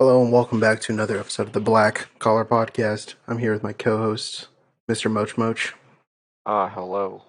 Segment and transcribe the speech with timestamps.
[0.00, 3.14] Hello and welcome back to another episode of the Black Collar Podcast.
[3.28, 4.48] I'm here with my co-host,
[4.90, 5.10] Mr.
[5.10, 5.74] Moch Moch,
[6.46, 7.22] Ah, hello.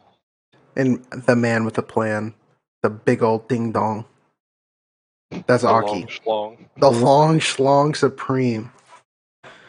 [0.75, 2.33] and the man with the plan,
[2.81, 4.05] the big old ding dong.
[5.47, 6.69] That's The Aki, long schlong.
[6.77, 8.71] the long schlong supreme.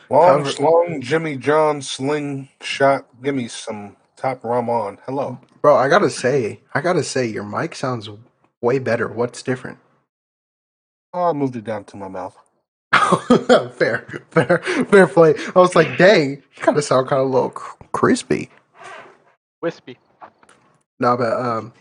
[0.09, 3.07] Long, Cover- long Jimmy John slingshot.
[3.23, 4.99] Give me some top rum on.
[5.07, 5.39] Hello.
[5.61, 8.09] Bro, I gotta say, I gotta say, your mic sounds
[8.61, 9.09] way better.
[9.09, 9.79] What's different?
[11.13, 12.37] Oh, I moved it down to my mouth.
[13.77, 15.35] fair, fair, fair play.
[15.55, 18.51] I was like, dang, you kind of sound kind of a little cr- crispy.
[19.63, 19.99] Wispy.
[21.01, 21.73] No, but um,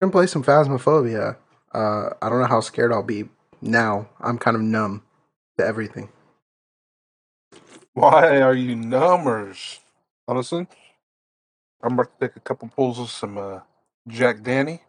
[0.00, 1.36] we're gonna play some Phasmophobia.
[1.74, 3.24] Uh, I don't know how scared I'll be
[3.62, 4.08] now.
[4.20, 5.02] I'm kind of numb
[5.58, 6.10] to everything.
[7.94, 9.80] Why are you numbers?
[10.28, 10.66] Honestly,
[11.82, 13.60] I'm about to take a couple pulls of some uh,
[14.08, 14.82] Jack Danny.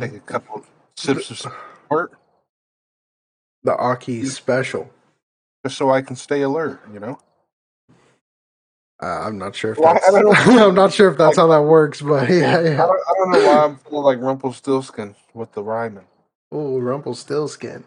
[0.00, 0.64] Take a couple
[0.96, 1.52] sips of some
[1.86, 2.12] squirt,
[3.64, 4.90] The Aki special.
[5.64, 6.80] just so I can stay alert.
[6.92, 7.18] You know.
[9.02, 10.14] Uh, I'm not sure if Well, I- that's.
[10.14, 10.32] I know.
[10.68, 13.46] I'm not sure if that's how that works, but yeah, I don't, I don't know
[13.46, 16.06] why I'm feeling like Rumpelstiltskin with the rhyming.
[16.52, 17.84] Oh, Rumpelstiltskin.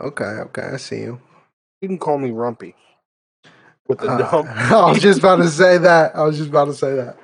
[0.00, 1.20] Okay, okay, I see you.
[1.82, 2.74] You can call me Rumpy.
[3.88, 4.48] With the Uh, dump.
[4.72, 6.14] I was just about to say that.
[6.16, 7.18] I was just about to say that.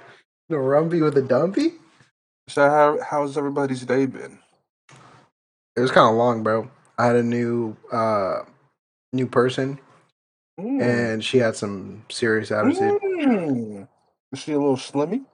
[0.49, 1.73] The Rumpy with a dumpy?
[2.49, 4.39] So how how's everybody's day been?
[5.77, 6.71] It was kind of long, bro.
[6.99, 8.43] I had a new uh
[9.13, 9.79] new person,
[10.59, 10.81] Mm.
[10.83, 13.01] and she had some serious attitude.
[13.03, 13.89] Mm.
[14.33, 15.25] Is she a little slimmy?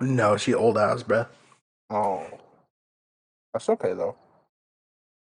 [0.00, 1.26] No, she old ass, bro.
[1.90, 2.26] Oh,
[3.54, 4.16] that's okay though.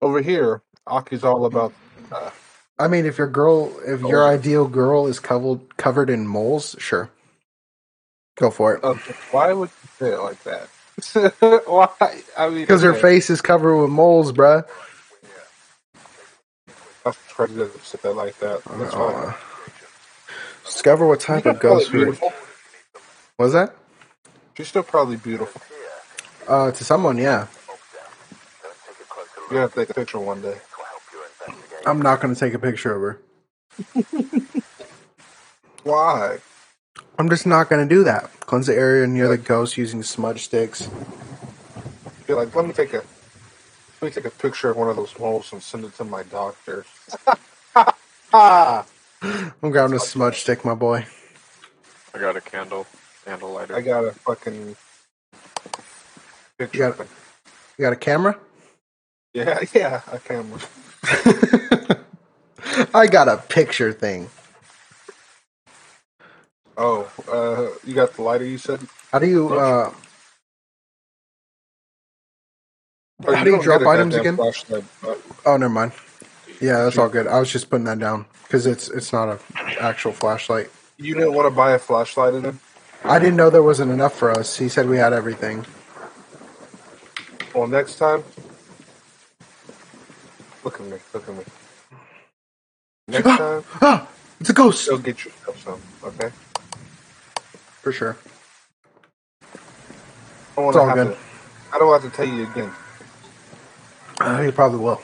[0.01, 1.73] Over here, Aki's all about.
[2.11, 2.31] Uh,
[2.77, 4.27] I mean, if your girl, if your Oh.
[4.27, 7.09] ideal girl is covered covered in moles, sure,
[8.37, 8.83] go for it.
[8.83, 8.95] uh,
[9.31, 10.67] why would you say it like that?
[11.65, 11.89] why?
[12.37, 14.65] I mean, Because her face is covered with moles, bruh.
[17.03, 18.63] That's to say that like that.
[18.63, 18.93] That's.
[18.93, 19.33] Uh,
[20.65, 22.17] discover what type of ghost food.
[23.37, 23.75] Was that?
[24.55, 25.61] She's still probably beautiful.
[26.47, 27.47] Uh, to someone, yeah.
[29.51, 30.57] You have to take a picture one day.
[31.85, 33.21] I'm not gonna take a picture of her.
[35.83, 36.39] Why?
[37.19, 38.31] I'm just not gonna do that.
[38.45, 40.87] Cleanse the area near the ghost using smudge sticks.
[42.27, 43.03] You're like, let me take a,
[44.01, 46.23] let me take a picture of one of those moles and send it to my
[46.23, 46.85] doctor.
[48.33, 48.83] I'm
[49.71, 51.05] grabbing a smudge stick, my boy.
[52.13, 52.85] I got a candle.
[53.25, 53.75] Candle lighter.
[53.75, 54.75] I got a fucking
[56.57, 56.77] picture.
[56.77, 57.07] You got- thing.
[57.77, 58.37] You got a camera?
[59.33, 60.59] Yeah, yeah, a camera.
[62.93, 64.29] I got a picture thing.
[66.77, 68.81] Oh, uh, you got the lighter you said?
[69.11, 69.91] How do you uh
[73.25, 74.35] Oh, How do you drop items again?
[74.35, 74.83] flashlight,
[75.45, 75.93] oh never mind.
[76.61, 77.27] Yeah, that's all good.
[77.27, 79.39] I was just putting that down because it's it's not a
[79.81, 80.71] actual flashlight.
[80.97, 82.55] You didn't want to buy a flashlight in it?
[83.03, 84.57] I didn't know there wasn't enough for us.
[84.57, 85.65] He said we had everything.
[87.53, 88.23] Well, next time,
[90.63, 91.43] look at me, look at me.
[93.07, 94.07] Next time, Ah,
[94.39, 96.31] it's a ghost go get yourself some, okay?
[97.85, 98.17] For sure.
[100.57, 101.13] I don't It's want all to good.
[101.13, 101.17] to.
[101.71, 102.71] I don't have to tell you again.
[104.19, 105.01] Uh, he probably will.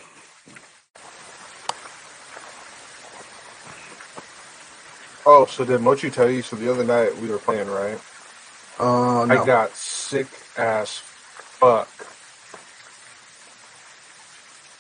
[5.25, 6.41] Oh, so did Mochi tell you?
[6.41, 7.99] So the other night we were playing, right?
[8.79, 9.43] Oh no.
[9.43, 10.27] I got sick
[10.57, 11.89] as fuck.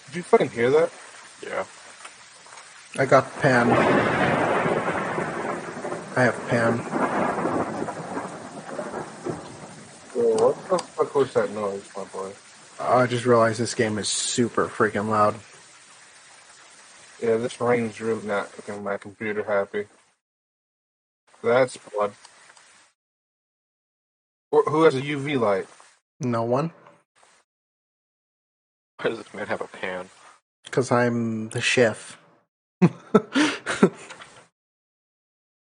[0.07, 0.91] Did you fucking hear that?
[1.43, 1.65] Yeah.
[2.97, 3.71] I got pan.
[6.15, 7.10] I have pan.
[10.71, 12.31] Bro, what the fuck was that noise, my boy?
[12.79, 15.35] I just realized this game is super freaking loud.
[17.21, 19.87] Yeah, this rain's really not making my computer happy.
[21.43, 22.13] That's blood.
[24.51, 25.67] Who has a UV light?
[26.21, 26.71] No one,
[29.01, 30.09] Why does this man have a pan?
[30.63, 32.17] because I'm the chef.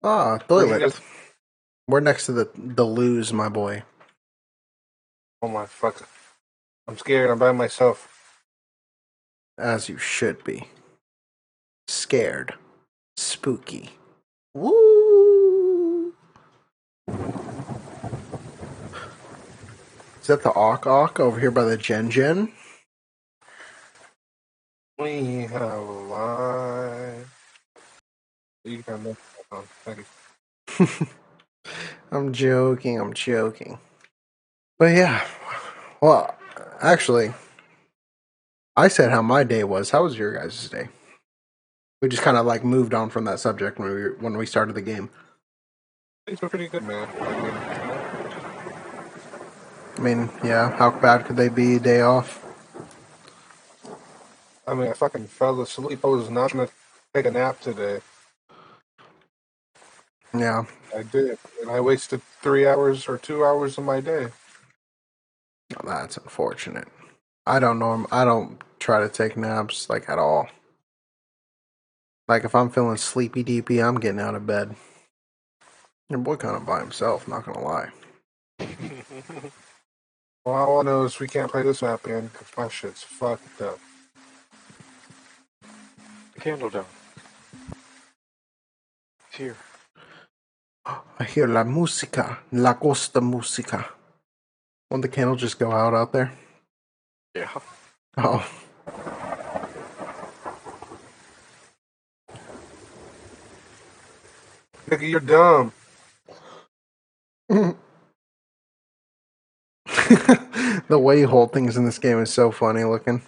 [0.03, 1.00] ah, toilet.
[1.88, 3.83] We're next to the the lose, my boy.
[5.41, 6.07] Oh my fuck.
[6.88, 7.31] I'm scared.
[7.31, 8.43] I'm by myself.
[9.57, 10.67] As you should be.
[11.88, 12.53] Scared.
[13.17, 13.91] Spooky.
[14.53, 16.13] Woo!
[20.21, 22.51] Is that the Awk Awk over here by the Gen Gen?
[24.99, 27.27] We have a life.
[28.63, 29.17] You can look
[29.51, 29.63] on.
[32.11, 33.79] I'm joking, I'm joking.
[34.81, 35.24] But yeah.
[36.01, 36.36] Well,
[36.81, 37.36] actually,
[38.75, 39.92] I said how my day was.
[39.92, 40.89] How was your guys' day?
[42.01, 44.74] We just kind of like moved on from that subject when we when we started
[44.74, 45.12] the game.
[46.25, 47.07] Things were pretty good, man.
[47.19, 47.54] I mean,
[49.98, 51.75] I mean, yeah, how bad could they be?
[51.75, 52.44] A day off.
[54.66, 56.04] I mean, I fucking fell asleep.
[56.04, 56.69] I was not gonna
[57.13, 58.00] take a nap today.
[60.34, 60.63] Yeah,
[60.98, 64.30] I did, and I wasted three hours or two hours of my day.
[65.77, 66.88] Oh, that's unfortunate.
[67.45, 68.07] I don't know.
[68.12, 70.47] I don't try to take naps like at all.
[72.27, 74.75] Like if I'm feeling sleepy deepy, I'm getting out of bed.
[76.09, 77.27] Your boy kind of by himself.
[77.27, 77.89] Not gonna lie.
[80.44, 83.03] Well, I all I know is we can't play this map in because my shit's
[83.03, 83.77] fucked up.
[86.33, 86.85] the candle down.
[89.27, 89.56] It's here.
[90.85, 93.85] I hear la música, la costa música.
[94.91, 96.33] Won't the candle just go out out there?
[97.33, 97.49] Yeah.
[98.17, 98.45] Oh,
[104.89, 105.71] Nigga, you're dumb.
[110.89, 113.21] the way you hold things in this game is so funny looking.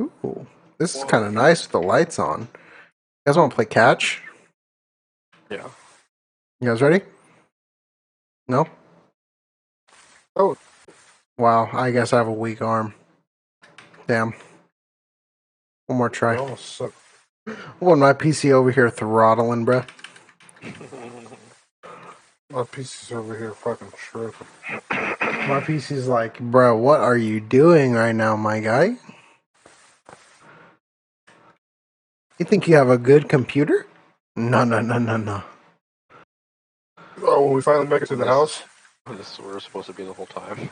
[0.00, 0.46] Ooh,
[0.78, 2.42] this is kind of nice with the lights on.
[2.42, 2.46] You
[3.26, 4.22] guys want to play catch?
[5.50, 5.66] Yeah.
[6.60, 7.00] You guys ready?
[8.46, 8.68] No?
[10.38, 10.56] Oh.
[11.36, 12.94] Wow, I guess I have a weak arm.
[14.06, 14.32] Damn.
[15.86, 16.34] One more try.
[16.34, 16.92] You almost suck.
[17.80, 19.86] One my PC over here throttling, bruh.
[22.50, 24.46] My PC's over here fucking tripping.
[24.90, 28.96] My PC's like, bro, what are you doing right now, my guy?
[32.38, 33.86] You think you have a good computer?
[34.34, 35.42] No, no, no, no, no.
[37.20, 38.62] Oh, when we finally make it to the house,
[39.16, 40.56] this is where we're supposed to be the whole time.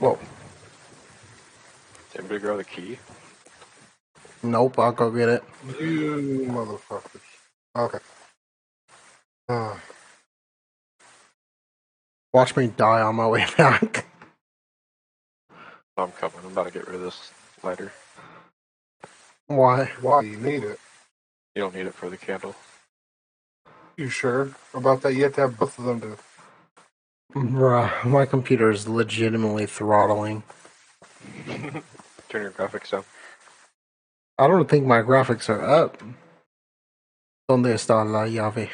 [0.00, 0.18] Whoa.
[2.12, 2.98] Did anybody grab the key?
[4.42, 5.44] Nope, I'll go get it.
[5.80, 7.20] you motherfuckers.
[7.76, 7.98] Okay.
[9.48, 9.80] Ah,
[12.34, 14.06] Watch me die on my way back.
[15.96, 16.36] I'm coming.
[16.44, 17.32] I'm about to get rid of this
[17.62, 17.92] lighter.
[19.46, 19.90] Why?
[20.00, 20.78] why do you need it?
[21.54, 22.54] You don't need it for the candle.
[23.96, 25.14] You sure about that?
[25.14, 26.16] You have to have both of them to.
[27.34, 30.42] Bruh, my computer is legitimately throttling.
[32.28, 33.04] Turn your graphics down.
[34.38, 36.02] I don't think my graphics are up.
[37.50, 38.68] ¿Dónde está la llave?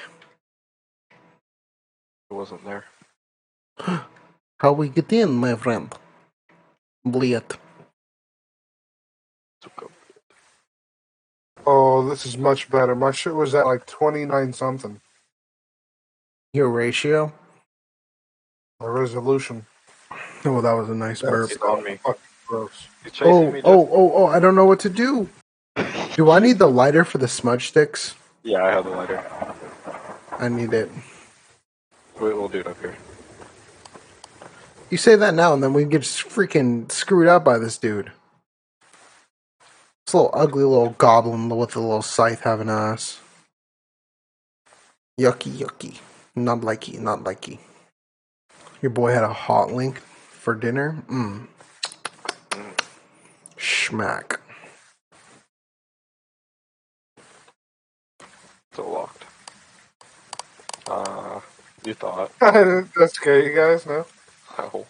[2.31, 2.85] It wasn't there.
[4.61, 5.95] How we get in, my friend?
[7.07, 7.59] Bliet.
[11.67, 12.95] Oh, this is much better.
[12.95, 15.01] My shit was at like 29 something.
[16.53, 17.33] Your ratio?
[18.81, 19.67] My resolution.
[20.45, 21.49] Oh, that was a nice burp.
[21.51, 21.97] He's on me.
[21.97, 22.89] Fucking gross.
[23.05, 23.61] He's chasing Oh, me.
[23.65, 25.29] oh, oh, oh, I don't know what to do.
[26.15, 28.15] Do I need the lighter for the smudge sticks?
[28.43, 29.25] Yeah, I have the lighter.
[30.39, 30.91] I need it.
[32.21, 32.97] We, we'll do it up here.
[34.91, 38.13] You say that now, and then we get freaking screwed up by this dude.
[40.07, 43.21] This little ugly little goblin with a little scythe having ass.
[45.19, 45.99] Yucky, yucky.
[46.37, 47.59] Not likey, not likey.
[48.83, 51.03] Your boy had a hot link for dinner.
[51.09, 51.47] Mmm.
[53.59, 54.39] Schmack.
[58.73, 59.25] Still locked.
[60.89, 61.41] Uh,
[61.85, 62.33] you thought.
[62.41, 64.07] That's okay, you guys know.
[64.59, 64.87] Oh,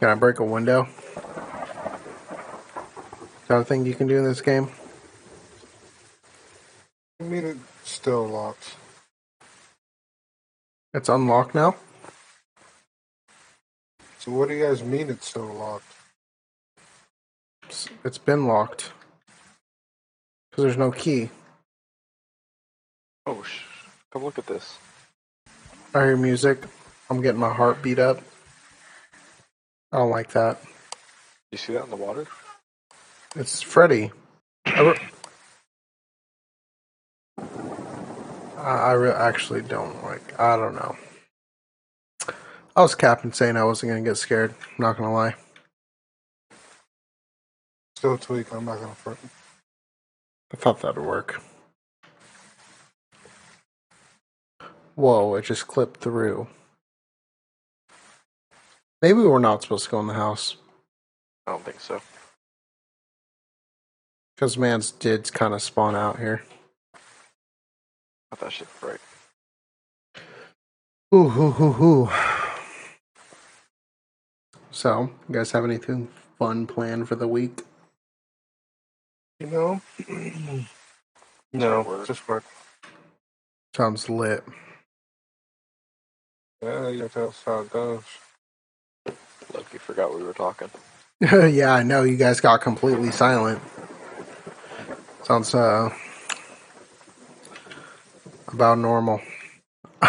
[0.00, 0.84] Can I break a window?
[0.84, 1.04] Is
[3.48, 4.70] that a thing you can do in this game?
[7.20, 8.76] I mean, it's still locked.
[10.96, 11.76] It's unlocked now?
[14.18, 15.84] So what do you guys mean it's still locked?
[17.64, 18.92] It's- It's been locked.
[20.50, 21.28] Because there's no key.
[23.26, 23.64] oh, sh-
[24.10, 24.78] come look at this.
[25.94, 26.60] I hear music.
[27.10, 28.22] I'm getting my heart beat up.
[29.92, 30.62] I don't like that.
[31.52, 32.26] You see that in the water?
[33.34, 34.12] It's Freddy.
[34.64, 35.00] I, re-
[38.66, 40.38] I, I re- actually don't like.
[40.40, 40.96] I don't know.
[42.76, 44.52] I was capping saying I wasn't gonna get scared.
[44.52, 45.36] I'm not gonna lie.
[47.96, 48.52] Still tweak.
[48.54, 49.20] I'm not gonna front.
[50.52, 51.42] I thought that'd work.
[54.96, 55.36] Whoa!
[55.36, 56.48] It just clipped through.
[59.02, 60.56] Maybe we're not supposed to go in the house
[61.46, 62.02] I don't think so.
[64.36, 66.42] because man's did kind of spawn out here.
[68.32, 69.00] Not that shit right.
[71.14, 72.10] Ooh, hoo, hoo, hoo.
[74.70, 77.62] So, you guys have anything fun planned for the week?
[79.40, 79.80] You know?
[81.52, 82.06] no, work.
[82.06, 82.44] just work.
[83.74, 84.44] Sounds lit.
[86.62, 88.04] Yeah, yeah, that's how it goes.
[89.54, 90.70] Loki forgot we were talking.
[91.20, 93.60] yeah, I know you guys got completely silent.
[95.22, 95.90] Sounds uh
[98.52, 99.20] about normal.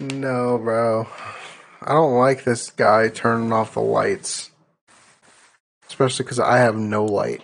[0.00, 1.06] no, bro.
[1.82, 4.50] I don't like this guy turning off the lights.
[5.88, 7.42] Especially because I have no light.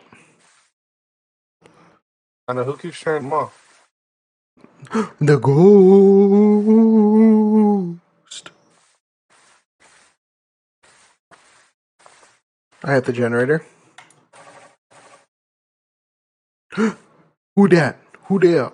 [2.46, 3.60] I know who keeps turning them off.
[5.20, 6.10] The ghost.
[12.82, 13.64] I hit the generator.
[17.56, 18.03] Who that?
[18.24, 18.72] Who there?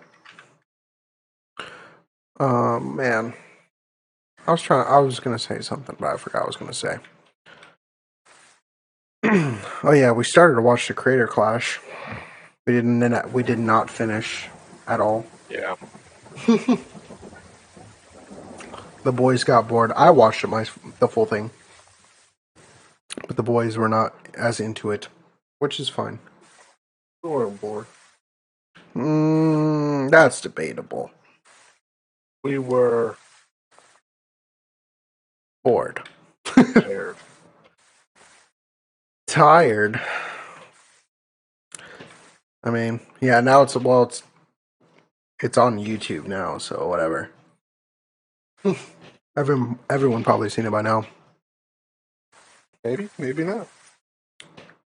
[2.38, 3.34] Um, man.
[4.46, 4.86] I was trying.
[4.86, 6.98] I was gonna say something, but I forgot I was gonna say.
[9.24, 11.78] oh yeah, we started to watch the Creator Clash.
[12.66, 13.32] We didn't.
[13.32, 14.48] We did not finish
[14.86, 15.26] at all.
[15.50, 15.76] Yeah.
[19.02, 19.92] The boys got bored.
[19.92, 20.66] I watched it my
[20.98, 21.50] the full thing,
[23.26, 25.08] but the boys were not as into it,
[25.58, 26.18] which is fine.
[27.22, 27.86] We weren't bored.
[28.96, 31.10] Mm, that's debatable.
[32.44, 33.16] We were
[35.64, 36.02] Bored,
[36.82, 37.16] tired.
[39.28, 40.00] tired.
[42.64, 43.40] I mean, yeah.
[43.40, 44.22] Now it's well, it's
[45.42, 47.30] it's on YouTube now, so whatever.
[49.36, 51.06] Everyone, everyone probably seen it by now.
[52.84, 53.68] maybe, maybe not.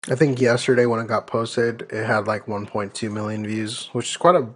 [0.10, 4.17] I think yesterday when it got posted, it had like 1.2 million views, which is
[4.17, 4.48] quite a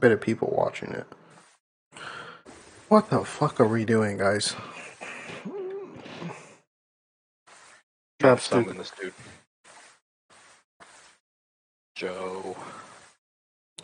[0.00, 1.06] bit of people watching it.
[2.88, 4.56] What the fuck are we doing, guys?
[8.18, 9.12] That's to this dude.
[11.94, 12.56] Joe,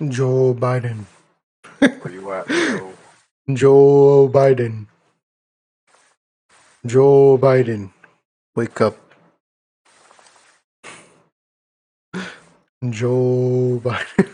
[0.09, 1.05] Joe Biden.
[1.79, 2.93] where you at, Joe?
[3.53, 4.87] Joe Biden.
[6.87, 7.91] Joe Biden.
[8.57, 9.04] Wake up.
[12.93, 14.31] Joe Biden.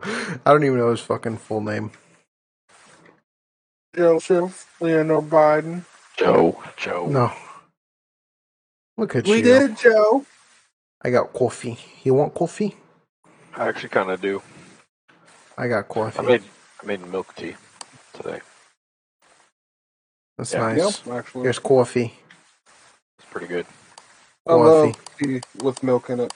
[0.46, 1.92] I don't even know his fucking full name.
[3.96, 5.84] Joseph Leonard Biden.
[6.18, 7.12] Joe, Joe.
[7.12, 7.32] No.
[8.98, 9.42] Look at We you.
[9.54, 10.26] We did, Joe.
[11.02, 11.78] I got coffee.
[12.04, 12.76] You want coffee?
[13.56, 14.42] I actually kind of do.
[15.58, 16.22] I got I coffee.
[16.22, 16.44] made
[16.82, 17.56] I made milk tea
[18.14, 18.40] today.
[20.38, 20.58] That's Yeah.
[20.58, 21.02] nice.
[21.04, 21.44] Yep, actually.
[21.44, 22.14] Here's coffee.
[23.18, 23.66] It's pretty good.
[24.48, 26.34] I love tea with milk in it.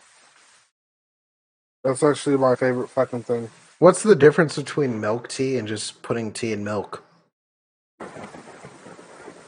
[1.85, 3.51] That's actually my favorite fucking thing.
[3.79, 7.05] What's the difference between milk tea and just putting tea in milk?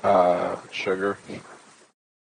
[0.02, 1.18] Uh, sugar.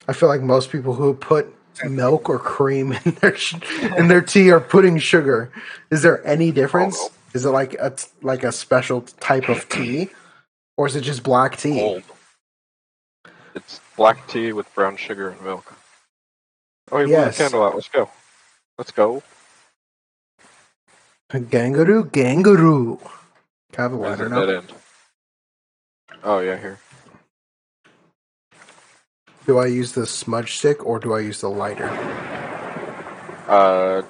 [0.08, 1.54] I feel like most people who put
[1.86, 3.56] milk or cream in their sh-
[3.98, 5.52] in their tea are putting sugar.
[5.90, 6.98] Is there any difference?
[7.00, 10.10] Oh, Is it like a t- like a special type of tea,
[10.78, 11.80] or is it just black tea?
[11.80, 12.04] Cold.
[13.56, 15.74] It's black tea with brown sugar and milk.
[16.92, 17.28] Oh, you Yes.
[17.28, 17.38] yes.
[17.38, 17.76] candle out.
[17.76, 18.10] Let's go.
[18.78, 19.24] Let's go.
[21.32, 23.00] Gangaroo, gangaroo.
[23.78, 24.46] I have a Where's now?
[24.46, 24.74] dead end?
[26.24, 26.80] Oh yeah, here.
[29.48, 31.88] Do I use the smudge stick or do I use the lighter?
[33.48, 34.02] Uh,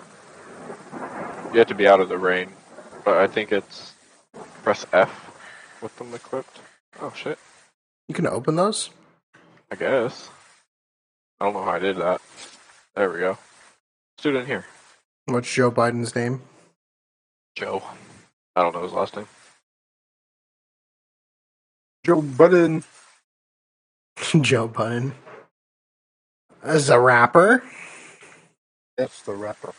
[1.54, 2.52] you have to be out of the rain,
[3.06, 3.94] but I think it's
[4.64, 6.60] press F with them equipped.
[7.02, 7.40] Oh shit!
[8.08, 8.90] You can open those.
[9.72, 10.30] I guess.
[11.40, 12.22] I don't know how I did that.
[12.96, 13.38] There we go.
[14.18, 14.66] Student here,
[15.26, 16.42] What's Joe Biden's name?
[17.56, 17.84] Joe.
[18.56, 19.28] I don't know his last name.
[22.06, 22.84] Joe Budden.
[24.42, 25.14] Joe Biden.
[26.64, 27.64] As a rapper.
[28.98, 29.74] That's the rapper.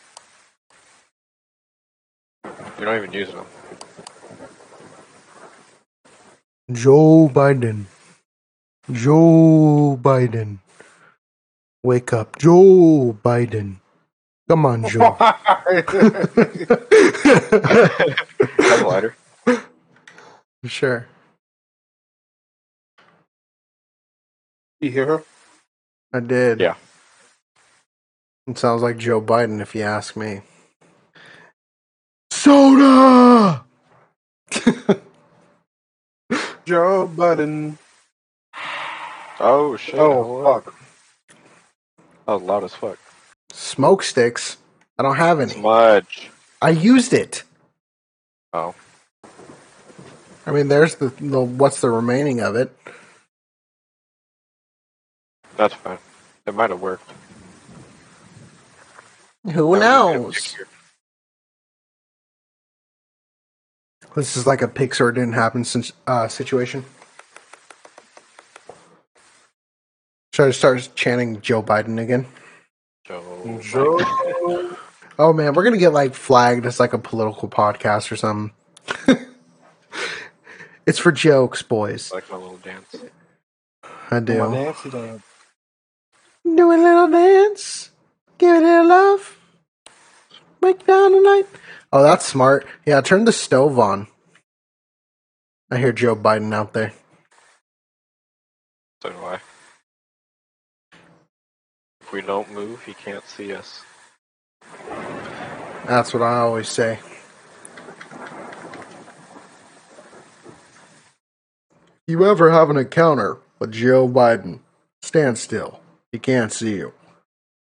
[2.79, 3.45] You're not even using him.
[6.73, 7.85] Joe Biden.
[8.91, 10.59] Joe Biden.
[11.85, 12.39] Wake up.
[12.39, 13.77] Joe Biden.
[14.53, 15.13] Come on, Joe.
[15.19, 15.33] Have
[18.87, 19.17] lighter.
[20.67, 21.07] sure.
[24.83, 25.25] you hear her?
[26.13, 26.61] I did.
[26.61, 26.75] Yeah.
[28.47, 30.43] It sounds like Joe Biden if you ask me.
[32.31, 33.65] Soda!
[36.67, 37.79] Joe Biden.
[39.41, 39.95] Oh shit!
[39.99, 40.75] Oh, fuck.
[42.27, 42.99] That was loud as fuck.
[43.73, 44.59] Smoke sticks.
[44.99, 45.51] I don't have any.
[45.51, 46.31] Smudge.
[46.61, 47.43] I used it.
[48.53, 48.75] Oh,
[50.45, 52.77] I mean, there's the, the what's the remaining of it.
[55.57, 55.97] That's fine.
[56.47, 57.11] It might have worked.
[59.45, 60.57] Who Now we just get a knows?
[64.15, 66.85] This is like a Pixar didn't happen since uh, situation.
[70.35, 72.27] Should I start chanting Joe Biden again?
[73.61, 73.99] Joe.
[73.99, 74.77] Joe.
[75.19, 78.55] Oh man, we're gonna get like flagged as like a political podcast or something.
[80.87, 82.13] it's for jokes, boys.
[82.13, 82.95] Like my little dance.
[84.11, 84.51] I My do.
[84.51, 85.23] Nancy dance.
[86.45, 87.91] Do a little dance.
[88.39, 89.39] Give it a little love.
[90.61, 91.47] Make down tonight.
[91.93, 92.67] Oh, that's smart.
[92.87, 94.07] Yeah, turn the stove on.
[95.71, 96.93] I hear Joe Biden out there.
[99.03, 99.41] So do I.
[102.13, 103.83] If we don't move, he can't see us.
[105.87, 106.99] That's what I always say.
[112.07, 114.61] You ever have an encounter with Joe Biden?
[115.01, 115.81] Stand still.
[116.13, 116.93] He can't see you.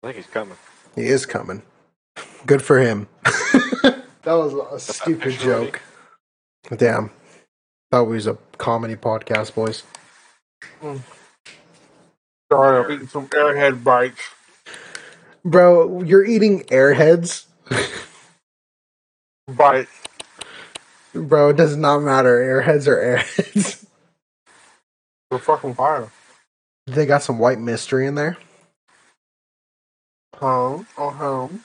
[0.03, 0.57] I think he's coming.
[0.95, 1.61] He is coming.
[2.45, 3.09] Good for him.
[3.23, 5.81] that was a stupid joke.
[6.77, 7.11] Damn.
[7.91, 9.83] Thought we was a comedy podcast, boys.
[10.79, 10.99] Hmm.
[12.51, 14.21] Sorry, I'm eating some airhead bites.
[15.45, 17.45] Bro, you're eating airheads?
[19.47, 19.91] Bites.
[21.13, 22.39] Bro, it does not matter.
[22.39, 23.85] Airheads are airheads.
[25.29, 26.11] They're fucking fire.
[26.87, 28.37] they got some white mystery in there.
[30.37, 30.87] Home.
[30.97, 31.63] Oh, home.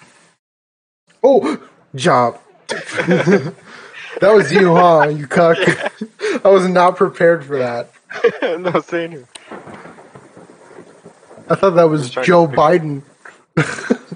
[1.22, 2.40] Oh, job.
[2.68, 3.54] that
[4.20, 5.08] was you, huh?
[5.08, 5.56] You cuck.
[6.44, 7.90] I was not prepared for that.
[8.42, 9.28] no, saying here.
[11.48, 13.04] I thought that was Just trying to Joe Biden.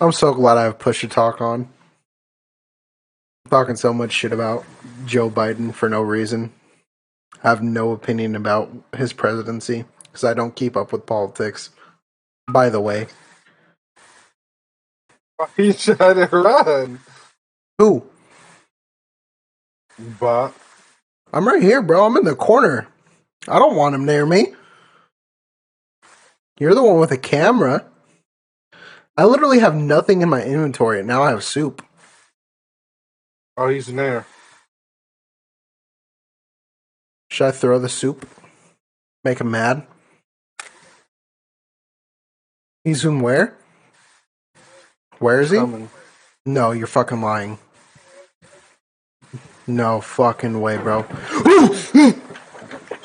[0.00, 1.68] I'm so glad I have push to talk on.
[3.50, 4.64] talking so much shit about
[5.06, 6.52] Joe Biden for no reason.
[7.44, 11.70] I have no opinion about his presidency because I don't keep up with politics.
[12.50, 13.08] By the way,
[15.56, 17.00] He tried to run.
[17.78, 18.04] who?
[20.20, 20.52] But
[21.32, 22.06] I'm right here, bro.
[22.06, 22.86] I'm in the corner.
[23.48, 24.54] I don't want him near me.
[26.58, 27.86] You're the one with a camera.
[29.16, 31.84] I literally have nothing in my inventory, and now I have soup.
[33.56, 34.26] oh, he's in there.
[37.30, 38.28] Should I throw the soup?
[39.24, 39.86] Make him mad?
[42.84, 43.56] He's in where?
[45.18, 45.58] Where is he?
[45.58, 45.90] Coming.
[46.44, 47.58] No, you're fucking lying.
[49.66, 51.06] No fucking way, bro.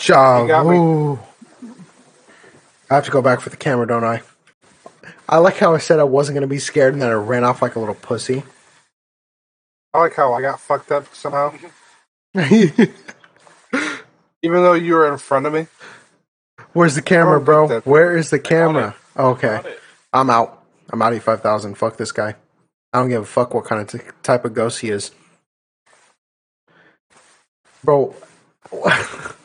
[0.05, 0.43] Shaw.
[0.43, 0.77] He got me.
[0.77, 1.19] ooh.
[2.89, 4.21] I have to go back for the camera, don't I?
[5.29, 7.61] I like how I said I wasn't gonna be scared and then I ran off
[7.61, 8.43] like a little pussy.
[9.93, 11.53] I like how I got fucked up somehow.
[12.35, 12.93] Even
[14.43, 15.67] though you were in front of me.
[16.73, 17.67] Where's the camera, Oh, bro?
[17.81, 18.95] Where is the camera?
[19.15, 19.61] Oh, okay.
[20.13, 20.63] I'm out.
[20.91, 22.35] I'm out of 5000 Fuck this guy.
[22.93, 25.11] I don't give a fuck what kind of t- type of ghost he is.
[27.83, 28.15] Bro,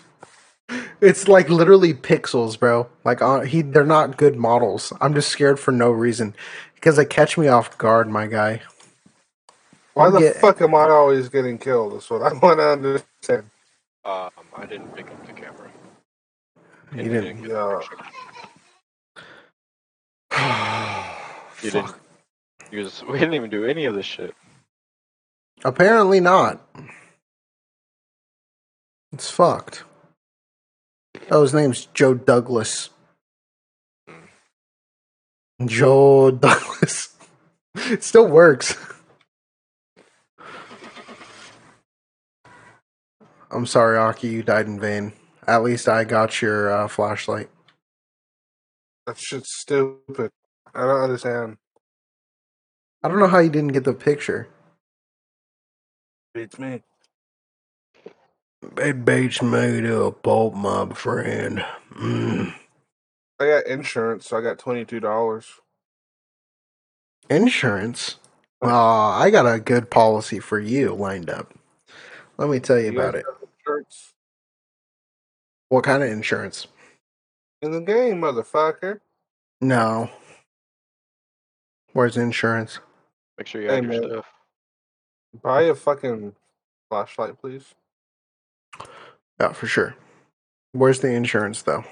[1.01, 2.89] it's like literally pixels, bro.
[3.05, 4.93] Like uh, he, they're not good models.
[5.01, 6.35] I'm just scared for no reason
[6.77, 8.63] because they catch me off guard, my guy.
[9.95, 11.95] Why I'm the get- fuck am I always getting killed?
[11.95, 13.51] That's what I want to understand.
[14.05, 15.71] Um, I didn't pick up the camera.
[16.97, 17.43] You And didn't.
[17.43, 17.79] get the Yeah.
[17.79, 17.99] picture.
[21.63, 21.89] You didn't.
[21.89, 22.01] Fuck.
[22.71, 24.35] You just, we didn't even do any of this shit.
[25.65, 26.67] Apparently not.
[29.13, 29.85] It's fucked.
[31.31, 32.91] Oh, his name's Joe Douglas.
[35.65, 37.15] Joe Douglas.
[37.75, 38.77] it still works.
[43.51, 45.13] I'm sorry, Aki, you died in vain.
[45.47, 47.51] At least I got your uh, flashlight.
[49.07, 50.31] That shit's stupid.
[50.73, 51.57] I don't understand.
[53.03, 54.49] I don't know how you didn't get the picture.
[56.35, 56.83] Beats me.
[58.77, 61.65] It beats me to a pulp, my friend.
[61.95, 62.55] Mm.
[63.41, 65.47] I got insurance, so I got twenty two dollars.
[67.31, 68.17] Insurance?
[68.63, 71.55] Oh, I got a good policy for you lined up.
[72.37, 73.25] Let me tell you about it.
[73.67, 74.13] Insurance
[75.71, 76.67] What kind of insurance?
[77.63, 79.01] in the game, motherfucker.
[79.61, 80.11] No.
[81.93, 82.79] Where's insurance?
[83.39, 84.11] Make sure you Hey, add your man.
[84.11, 84.27] stuff.
[85.43, 86.35] Buy a fucking
[86.91, 87.75] flashlight, please.
[89.41, 89.97] Yeah, for sure.
[90.73, 91.85] Where's the insurance though?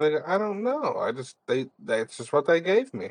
[0.00, 0.96] Nigga, I don't know.
[0.98, 3.10] I just they that's just what they gave me.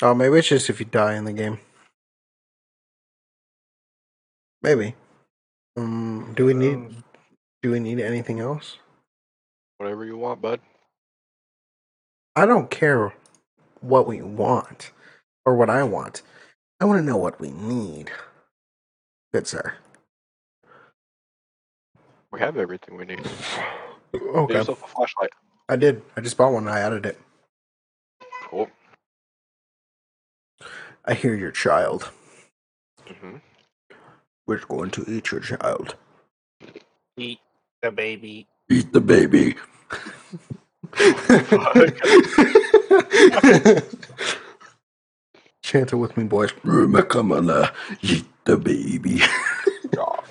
[0.00, 1.58] Oh, maybe it's just if you die in the game.
[4.62, 4.94] Maybe.
[5.76, 6.74] Um, do we need?
[6.74, 7.04] Um,
[7.62, 8.78] Do we need anything else?
[9.78, 10.60] Whatever you want, bud.
[12.36, 13.12] I don't care
[13.80, 14.92] what we want
[15.44, 16.22] or what I want.
[16.80, 18.10] I want to know what we need.
[19.32, 19.74] Good sir.
[22.32, 23.22] We have everything we need.
[24.12, 24.54] Get Okay.
[24.54, 25.30] yourself a flashlight.
[25.68, 26.02] I did.
[26.16, 27.18] I just bought one and I added it.
[28.44, 28.68] Cool.
[31.04, 32.10] I hear your child.
[33.06, 33.36] hmm
[34.46, 35.96] We're going to eat your child.
[37.16, 37.40] Eat
[37.82, 38.46] the baby.
[38.70, 39.56] Eat the baby.
[45.62, 46.52] Chant it with me, boys.
[46.64, 49.20] Rumakamala, eat the baby.
[49.94, 50.24] Gosh.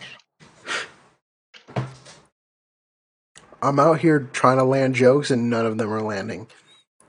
[3.67, 6.47] I'm out here trying to land jokes and none of them are landing.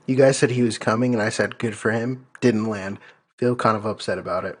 [0.07, 2.27] You guys said he was coming and I said good for him.
[2.41, 2.99] Didn't land.
[3.37, 4.59] Feel kind of upset about it.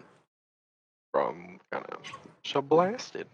[1.11, 1.99] From kind of
[2.45, 3.27] so blasted.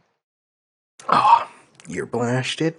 [1.07, 1.47] Oh,
[1.87, 2.73] you're blasted.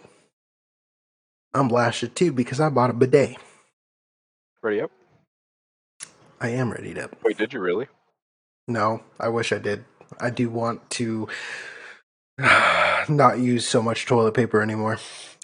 [1.55, 3.37] I'm blasted too because I bought a bidet.
[4.63, 4.91] Ready up?
[6.41, 7.09] I am ready to.
[7.23, 7.87] Wait, did you really?
[8.67, 9.85] No, I wish I did.
[10.19, 11.29] I do want to
[13.09, 14.99] not use so much toilet paper anymore.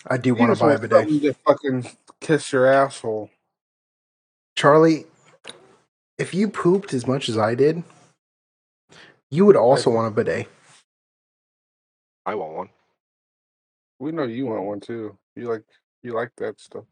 [0.07, 1.35] I do want to buy a something bidet.
[1.37, 1.87] to fucking
[2.21, 3.31] kiss your asshole.
[4.57, 5.07] Charlie,
[6.19, 7.83] if you pooped as much as I did,
[9.31, 10.49] you would also I- want a bidet.
[12.25, 12.69] I want one.
[13.99, 15.17] We know you want one too.
[15.37, 15.65] You like
[16.03, 16.85] you like that stuff.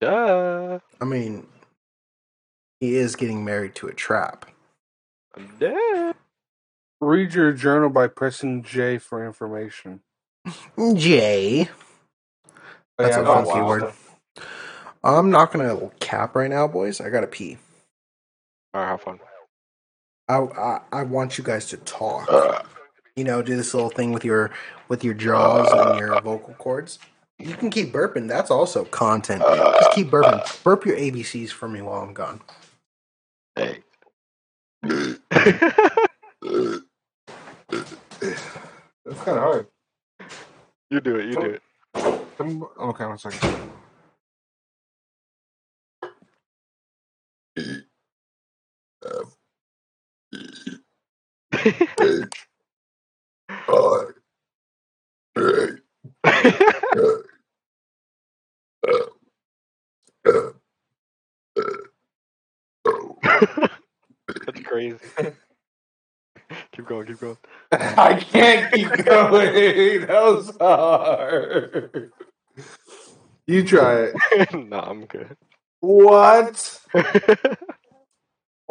[0.00, 0.78] Duh.
[1.00, 1.46] I mean,
[2.80, 4.46] he is getting married to a trap.
[5.58, 6.12] Duh.
[7.00, 10.00] Read your journal by pressing J for information.
[13.02, 13.82] That's Yeah, a funky word.
[13.82, 14.16] stuff.
[15.02, 17.00] I'm not gonna cap right now, boys.
[17.00, 17.58] I gotta pee.
[18.74, 19.20] All right, have fun.
[20.28, 22.30] I, I I want you guys to talk.
[22.30, 22.62] Uh.
[23.16, 24.50] You know, do this little thing with your
[24.88, 26.20] with your jaws and your uh.
[26.20, 26.98] vocal cords.
[27.38, 28.28] You can keep burping.
[28.28, 29.42] That's also content.
[29.42, 29.72] Uh.
[29.80, 30.62] Just keep burping.
[30.64, 32.40] Burp your ABCs for me while I'm gone.
[33.56, 33.82] Hey.
[37.70, 39.66] That's kind of hard.
[40.90, 41.26] you do it.
[41.26, 41.62] You do it.
[42.40, 43.40] Um, Okay, one second.
[64.46, 64.98] That's crazy.
[66.72, 67.06] keep going.
[67.06, 67.36] Keep going.
[67.72, 70.06] I can't keep going.
[70.06, 72.12] That was hard.
[73.50, 74.54] You try it.
[74.54, 75.36] nah, I'm good.
[75.80, 76.80] What?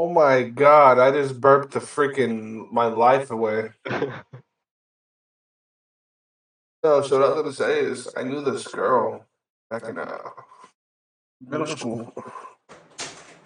[0.02, 0.98] Oh my god!
[0.98, 3.72] I just burped the freaking my life away.
[6.82, 9.26] No, so what I was gonna say is, I knew this girl
[9.70, 10.18] back in uh,
[11.42, 12.14] middle school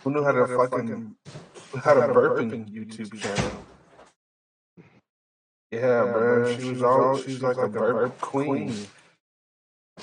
[0.04, 1.16] who knew how to fucking
[1.72, 3.66] who had a burping YouTube channel.
[5.72, 6.56] Yeah, bro.
[6.56, 8.86] She was all she was like a burp queen.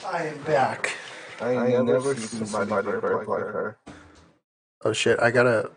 [0.04, 0.90] I am back.
[1.40, 3.78] I ain't never seen somebody burp like her.
[4.84, 5.20] Oh shit!
[5.20, 5.70] I gotta.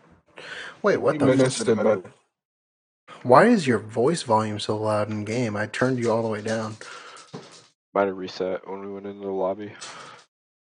[0.83, 1.27] Wait, what You the?
[1.27, 2.05] missed it.
[3.23, 5.55] Why is your voice volume so loud in game?
[5.57, 6.77] I turned you all the way down.
[7.93, 9.73] Might have reset when we went into the lobby.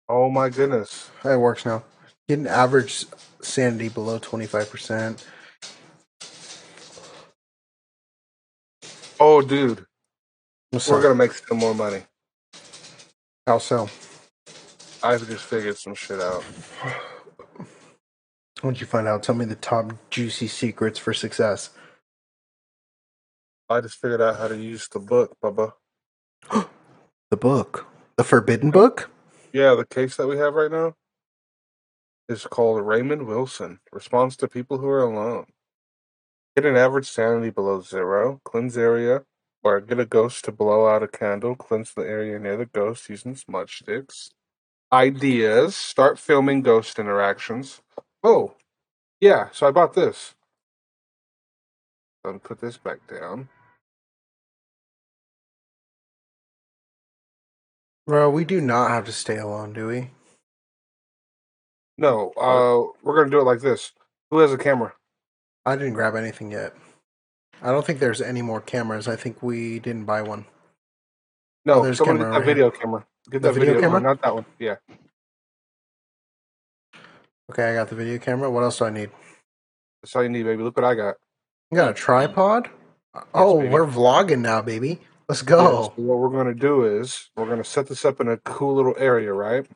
[0.08, 1.10] Oh my goodness.
[1.24, 1.84] It works now.
[2.28, 3.06] Get an average
[3.42, 5.26] sanity below twenty five percent.
[9.20, 9.86] Oh, dude,
[10.70, 11.02] What's we're up?
[11.02, 12.02] gonna make some more money.
[13.46, 13.88] How so?
[15.02, 16.44] I've just figured some shit out.
[18.60, 19.22] What'd you find out?
[19.22, 21.70] Tell me the top juicy secrets for success.
[23.70, 25.72] I just figured out how to use the book, Bubba.
[27.30, 27.86] The book,
[28.16, 29.08] the forbidden book.
[29.52, 30.94] Yeah, the case that we have right now
[32.28, 33.78] is called Raymond Wilson.
[33.92, 35.46] Responds to people who are alone.
[36.56, 38.40] Get an average sanity below zero.
[38.44, 39.22] Cleanse area.
[39.62, 41.54] Or get a ghost to blow out a candle.
[41.54, 44.32] Cleanse the area near the ghost using smudge sticks.
[44.92, 45.76] Ideas.
[45.76, 47.80] Start filming ghost interactions.
[48.22, 48.54] Oh,
[49.20, 49.48] yeah.
[49.52, 50.34] So I bought this.
[52.24, 53.48] Let me put this back down.
[58.06, 60.10] Bro, we do not have to stay alone, do we?
[61.96, 63.92] No, uh, we're gonna do it like this.
[64.30, 64.94] Who has a camera?
[65.66, 66.74] I didn't grab anything yet.
[67.62, 69.06] I don't think there's any more cameras.
[69.06, 70.46] I think we didn't buy one.
[71.66, 72.54] No, Oh, there's someone camera get that over here.
[72.54, 73.06] video camera.
[73.30, 74.00] Get The that video video, camera?
[74.00, 74.14] camera?
[74.14, 74.46] not that one.
[74.58, 74.76] Yeah.
[77.50, 78.50] Okay, I got the video camera.
[78.50, 79.10] What else do I need?
[80.02, 80.62] That's all you need, baby.
[80.62, 81.16] Look what I got.
[81.70, 82.70] You got a tripod?
[83.34, 83.72] Oh, baby.
[83.72, 85.00] we're vlogging now, baby.
[85.28, 85.82] Let's Yeah, go.
[85.96, 88.94] so what we're gonna do is we're gonna set this up in a cool little
[88.98, 89.66] area, right?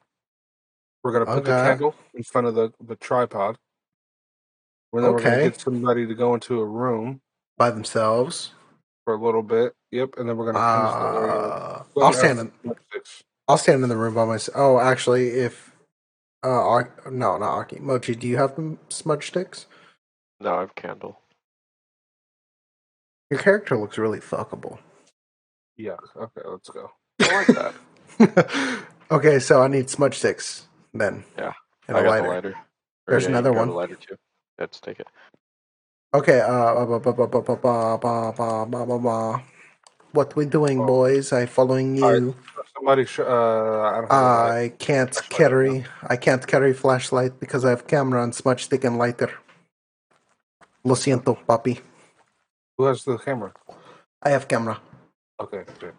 [1.02, 3.58] We're gonna put the candle in front of the, the tripod.
[4.92, 7.20] And then we're gonna get somebody to go into a room
[7.58, 8.52] By themselves.
[9.04, 9.74] for a little bit.
[9.90, 10.94] Yep, and then we're gonna fuse
[11.96, 12.00] the.
[12.00, 12.52] Uh, I'll stand in.
[13.48, 14.56] I'll stand in the room by myself.
[14.58, 15.70] Oh, actually, if
[16.44, 19.66] uh, Ak- no, not Aki, Mochi, do you have them smudge sticks?
[20.40, 21.20] No, I have candle.
[23.30, 24.78] Your character looks really fuckable.
[25.76, 25.96] Yeah.
[26.16, 26.90] Okay, let's go.
[27.20, 27.46] I like
[28.18, 28.84] that.
[29.10, 31.24] okay, so I need smudge sticks then.
[31.36, 31.52] Yeah,
[31.88, 32.22] and I a got lighter.
[32.22, 32.48] the lighter.
[32.50, 32.56] Or,
[33.08, 33.68] There's yeah, another can grab one.
[33.68, 34.16] The lighter too.
[34.58, 35.06] Let's take it.
[36.14, 39.42] Okay, uh, ba- ba- ba- ba- ba- ba- ba- ba- ba- ba- ba.
[40.12, 40.86] what we doing, Oh.
[40.86, 41.32] boys?
[41.32, 42.22] I following Alright.
[42.22, 42.36] you.
[42.84, 44.58] Somebody, uh, I don't have a light.
[44.64, 45.30] I can't Flashlight.
[45.30, 45.86] carry.
[46.02, 49.30] I can't carry flashlight because I have camera and smudge stick and lighter.
[50.84, 51.80] Lo siento, papi.
[52.78, 53.54] Who has the camera?
[54.22, 54.80] I have camera.
[55.40, 55.94] Okay, good.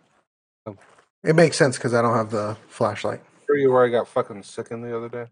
[1.23, 3.21] It makes sense because I don't have the flashlight.
[3.49, 5.27] Were you where I got fucking sick in the other day?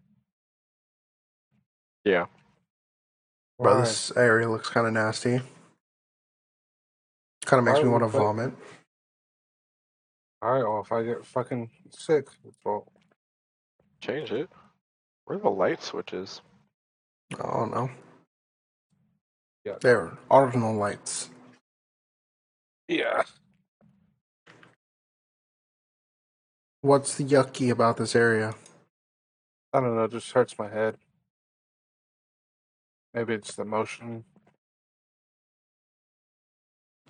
[2.04, 2.26] Yeah.
[3.58, 5.40] Bro, this area looks kind of nasty.
[7.46, 8.52] Kind of makes Why me want to vomit.
[8.52, 8.83] All
[10.52, 12.28] right, well, if I get fucking sick,
[12.64, 12.86] well,
[14.00, 14.50] Change it.
[15.24, 16.42] Where are the light switches?
[17.34, 17.90] I don't know.
[19.64, 19.76] Yeah.
[19.80, 21.30] They're ordinal lights.
[22.88, 23.22] yeah.
[26.82, 28.54] What's the yucky about this area?
[29.72, 30.96] I don't know, it just hurts my head.
[33.14, 34.24] Maybe it's the motion.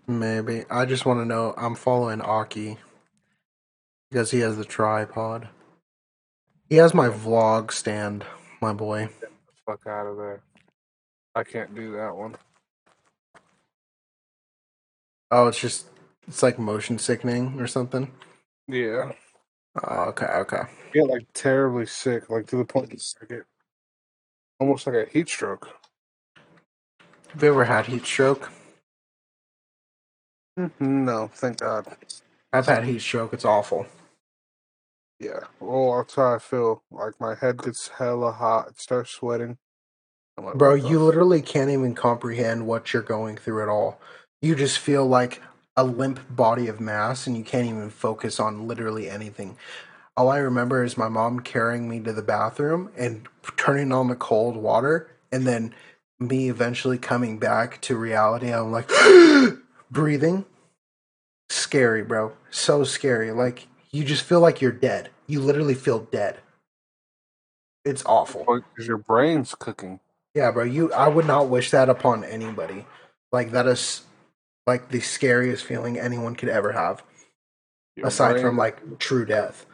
[0.07, 0.65] Maybe.
[0.71, 1.55] I just want to know.
[1.57, 2.79] I'm following Aki
[4.15, 5.49] because he has the tripod.
[6.69, 8.25] He has my vlog stand,
[8.61, 9.07] my boy.
[9.07, 10.41] Get the fuck out of there.
[11.35, 12.37] I can't do that one.
[15.33, 15.87] Oh, it's just
[16.29, 18.13] it's like motion sickening or something.
[18.69, 19.11] Yeah.
[19.83, 20.63] Oh, okay, okay.
[20.93, 23.43] Get like terribly sick, like to the point that I get
[24.61, 25.71] almost like a heat stroke.
[27.33, 28.53] Have you ever had heat stroke?
[30.57, 31.97] Mm-hmm, no, thank God.
[32.53, 33.33] I've had heat stroke.
[33.33, 33.89] It's awful.
[35.21, 35.41] Yeah.
[35.61, 36.83] Well, that's how I feel.
[36.91, 39.59] Like my head gets hella hot, it starts sweating.
[40.39, 43.63] I'm like, Bro, what the you f- literally can't even comprehend what you're going through
[43.63, 44.01] at all.
[44.43, 45.41] You just feel like
[45.77, 49.57] a limp body of mass and you can't even focus on literally anything.
[50.17, 54.17] All I remember is my mom carrying me to the bathroom and turning on the
[54.17, 55.75] cold water and then
[56.21, 58.53] me eventually coming back to reality.
[58.53, 58.91] I'm like
[59.91, 60.45] breathing.
[61.51, 62.33] Scary, bro.
[62.51, 63.33] So scary.
[63.33, 65.11] Like you just feel like you're dead.
[65.27, 66.39] You literally feel dead.
[67.85, 68.45] It's awful.
[68.45, 70.01] Because your brain's cooking.
[70.35, 70.65] Yeah, bro.
[70.65, 72.87] You, I would not wish that upon anybody.
[73.31, 74.03] Like that is
[74.67, 77.03] like the scariest feeling anyone could ever have,
[77.97, 79.67] Your aside brain- from like true death.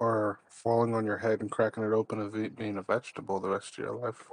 [0.00, 3.78] or falling on your head and cracking it open and being a vegetable the rest
[3.78, 4.28] of your life.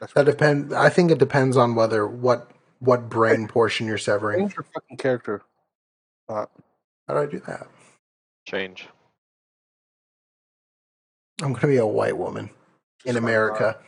[0.00, 0.72] That's That depends.
[0.74, 4.40] I think it depends on whether what what brain portion you're severing.
[4.40, 5.42] Change your fucking character.
[6.32, 6.46] Uh,
[7.06, 7.66] How do I do that?
[8.48, 8.88] Change.
[11.42, 12.48] I'm gonna be a white woman
[13.04, 13.78] in America.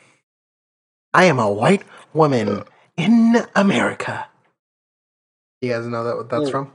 [1.15, 2.65] I am a white woman
[2.97, 4.27] in America.
[5.63, 6.73] You guys know that what that's from?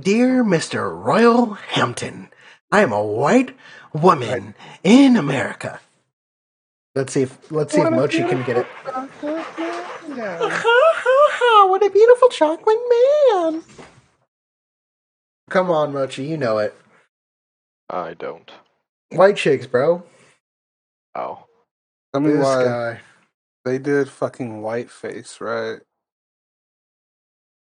[0.00, 0.94] Dear Mr.
[0.94, 2.28] Royal Hampton,
[2.70, 3.56] I am a white
[3.92, 5.80] woman in America.
[6.94, 8.66] Let's see if let's see if Mochi can get it.
[11.78, 12.78] what a beautiful chocolate
[13.30, 13.62] man.
[15.50, 16.74] Come on, Mochi, you know it.
[17.90, 18.50] I don't.
[19.10, 20.02] White chicks, bro.
[21.14, 21.44] Oh.
[22.12, 23.00] Tell me This why guy.
[23.66, 25.80] they did fucking whiteface, right?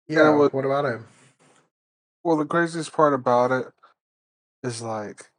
[0.09, 1.07] Yeah, what- what about him?
[2.25, 3.73] Well, the craziest part about it
[4.63, 5.31] is like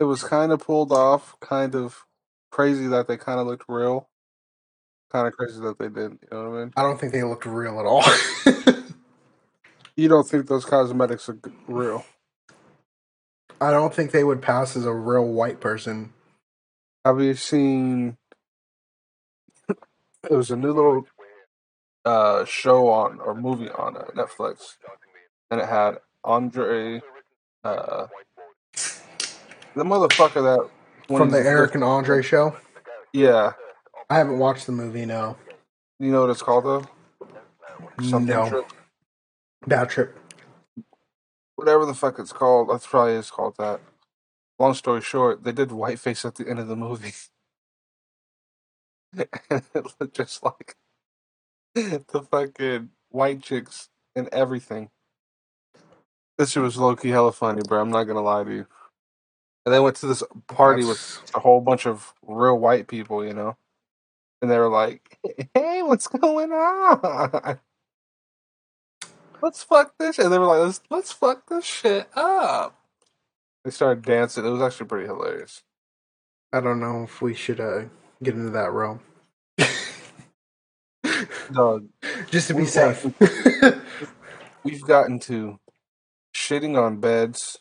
[0.00, 2.04] it was kind of pulled off, kind of
[2.50, 4.08] crazy that they kind of looked real,
[5.10, 6.20] kind of crazy that they didn't.
[6.22, 6.72] You know what I mean?
[6.76, 8.04] I don't think they looked real at all.
[9.98, 12.04] You don't think those cosmetics are real?
[13.62, 16.12] I don't think they would pass as a real white person.
[17.06, 18.18] Have you seen?
[20.30, 21.06] It was a new little
[22.04, 24.76] uh, show on or movie on uh, Netflix,
[25.50, 27.00] and it had Andre,
[27.64, 28.08] uh,
[28.74, 30.68] the motherfucker that
[31.16, 32.54] From the he- Eric and Andre show.
[33.14, 33.52] Yeah,
[34.08, 35.36] I haven't watched the movie, no.
[35.98, 36.86] you know what it's called though?
[38.00, 38.48] Something no.
[38.48, 38.72] trip,
[39.66, 40.18] Bad trip.
[41.56, 42.68] whatever the fuck it's called.
[42.70, 43.80] That's probably is called that.
[44.58, 47.12] Long story short, they did whiteface at the end of the movie,
[49.50, 50.76] and it looked just like
[51.74, 54.90] the fucking white chicks and everything.
[56.38, 57.80] This shit was low key hella funny, bro.
[57.80, 58.66] I'm not gonna lie to you.
[59.64, 63.34] And they went to this party with a whole bunch of real white people, you
[63.34, 63.56] know,
[64.42, 65.18] and they were like,
[65.54, 67.58] "Hey, what's going on?
[69.42, 72.78] Let's fuck this." shit." And they were like, "Let's let's fuck this shit up."
[73.64, 74.46] They started dancing.
[74.46, 75.62] It was actually pretty hilarious.
[76.52, 77.84] I don't know if we should uh,
[78.22, 79.00] get into that realm.
[81.52, 81.88] Dog,
[82.30, 83.04] Just to be We've safe.
[84.64, 85.58] we've gotten to
[86.34, 87.58] shitting on beds,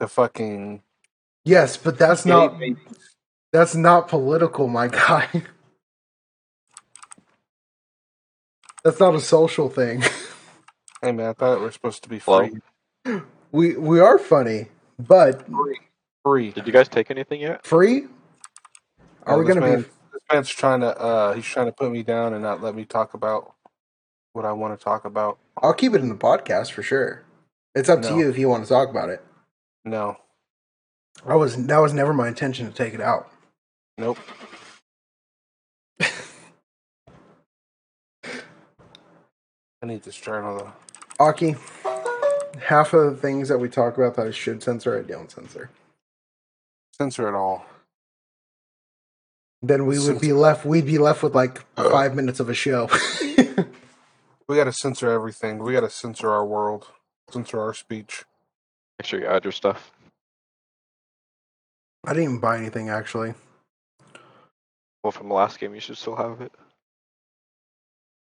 [0.00, 0.82] the fucking
[1.44, 2.76] yes, but that's not babies.
[3.52, 5.28] that's not political, my guy.
[8.84, 10.02] That's not a social thing.
[11.02, 12.48] Hey man, I thought we were supposed to be Hello?
[13.04, 13.20] free.
[13.52, 14.66] We we are funny,
[14.98, 15.78] but Free.
[16.24, 16.50] Free.
[16.50, 17.64] Did you guys take anything yet?
[17.64, 18.06] free.
[19.24, 19.88] Are we this gonna man, be?
[20.12, 20.98] This man's trying to.
[21.00, 23.54] uh He's trying to put me down and not let me talk about
[24.32, 25.38] what I want to talk about.
[25.62, 27.22] I'll keep it in the podcast for sure.
[27.76, 28.18] It's up to No.
[28.18, 29.22] you if you want to talk about it.
[29.84, 30.16] No.
[31.24, 33.30] I was that was never my intention to take it out.
[33.98, 34.18] Nope.
[39.82, 40.72] I need this journal though.
[41.20, 41.56] Aki,
[42.60, 45.70] half of the things that we talk about that I should censor, I don't censor.
[46.96, 47.66] Censor it all.
[49.62, 50.64] Then we would be left.
[50.64, 52.88] We'd be left with like five minutes of a show.
[54.48, 55.58] We got to censor everything.
[55.58, 56.88] We got to censor our world.
[57.30, 58.24] Censor our speech.
[58.98, 59.92] Make sure you add your stuff.
[62.06, 63.34] I didn't even buy anything actually.
[65.04, 66.52] Well, from the last game, you should still have it.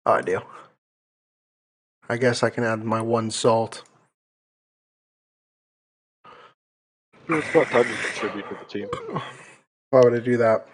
[0.07, 0.41] Oh, I do.
[2.09, 3.85] I guess I can add my one salt.
[7.29, 8.89] It's about time you contribute to the team.
[9.91, 10.67] Why would I do that?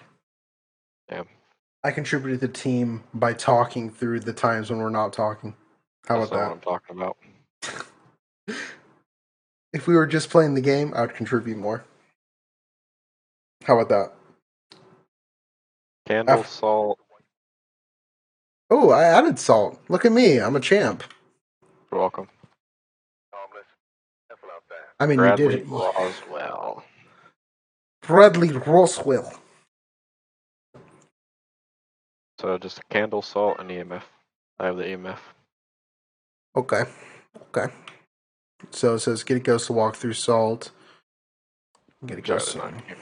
[1.08, 1.26] Damn.
[1.82, 5.54] I contributed to the team by talking through the times when we're not talking.
[6.06, 6.70] How That's about not that?
[6.70, 7.16] what I'm talking about.
[9.74, 11.84] If we were just playing the game, I would contribute more.
[13.64, 14.78] How about that?
[16.06, 17.00] Candle, salt.
[18.70, 19.80] Oh, I added salt.
[19.88, 20.38] Look at me.
[20.38, 21.02] I'm a champ.
[21.94, 22.26] You're welcome.
[24.98, 25.68] I mean, Bradley you did it.
[25.68, 26.82] Roswell.
[28.02, 29.32] Bradley Roswell.
[32.40, 34.02] So just a candle, salt, and EMF.
[34.58, 35.18] I have the EMF.
[36.56, 36.82] Okay.
[37.56, 37.72] Okay.
[38.72, 40.72] So it says get a ghost to walk through salt.
[42.04, 42.54] Get a Sorry, ghost.
[42.54, 42.96] they're not here.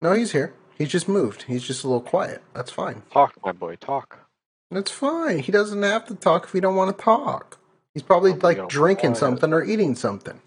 [0.00, 0.54] No, he's here.
[0.78, 1.42] He's just moved.
[1.42, 2.42] He's just a little quiet.
[2.54, 3.02] That's fine.
[3.12, 4.27] Talk, my boy, talk.
[4.70, 5.38] That's fine.
[5.38, 7.58] He doesn't have to talk if he don't want to talk.
[7.94, 10.40] He's probably like drinking something or eating something.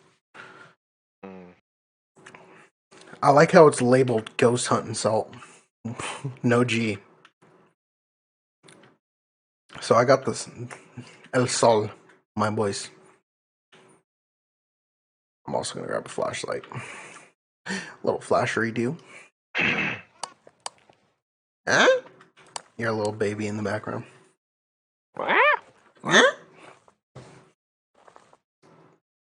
[1.25, 1.53] Mm.
[3.21, 5.33] I like how it's labeled ghost hunting salt.
[6.43, 6.99] no G.
[9.79, 10.47] So I got this
[11.33, 11.89] El Sol,
[12.35, 12.89] my boys.
[15.47, 16.63] I'm also gonna grab a flashlight.
[17.67, 18.97] a little flashery do.
[21.67, 21.87] Huh?
[22.75, 24.03] You're a little baby in the background.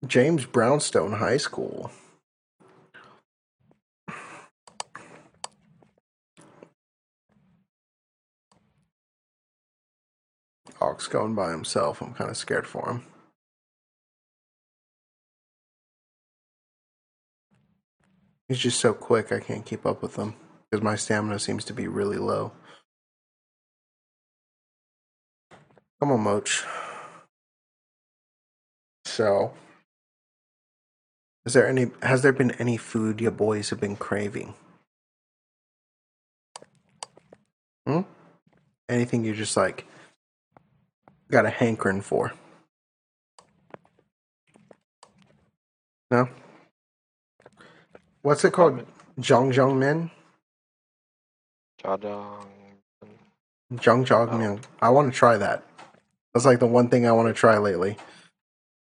[0.06, 1.92] James Brownstone High School.
[10.78, 12.02] Hawk's going by himself.
[12.02, 13.06] I'm kind of scared for him.
[18.50, 20.36] He's just so quick, I can't keep up with him
[20.70, 22.52] because my stamina seems to be really low.
[26.04, 26.66] Come on, Moach.
[29.06, 29.54] So,
[31.46, 31.92] is there any?
[32.02, 34.54] Has there been any food your boys have been craving?
[37.88, 38.02] Hmm.
[38.90, 39.86] Anything you just like
[41.32, 42.34] got a hankering for?
[46.12, 46.28] No.
[48.24, 48.86] What's it called?
[49.22, 50.12] Zhong Men?
[51.82, 52.46] Jajang.
[53.76, 54.60] Zhong Zhong Men.
[54.82, 55.64] I want to try that.
[56.34, 57.98] That's like the one thing I want to try lately.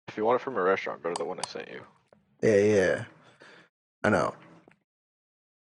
[0.08, 1.82] If you want it from a restaurant, go to the one I sent you.
[2.42, 3.04] Yeah, yeah.
[4.04, 4.34] I know.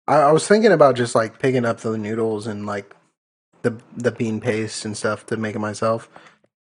[0.07, 2.95] I, I was thinking about just like picking up the noodles and like
[3.61, 6.09] the the bean paste and stuff to make it myself.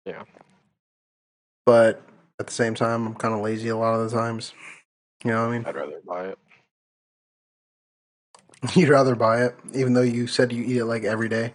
[0.06, 0.24] Yeah.
[1.66, 2.02] But
[2.40, 4.54] at the same time, I'm kind of lazy a lot of the times.
[5.24, 5.66] You know what I mean?
[5.66, 6.40] I'd rather buy it.
[8.76, 11.54] You'd rather buy it, even though you said you eat it like every day.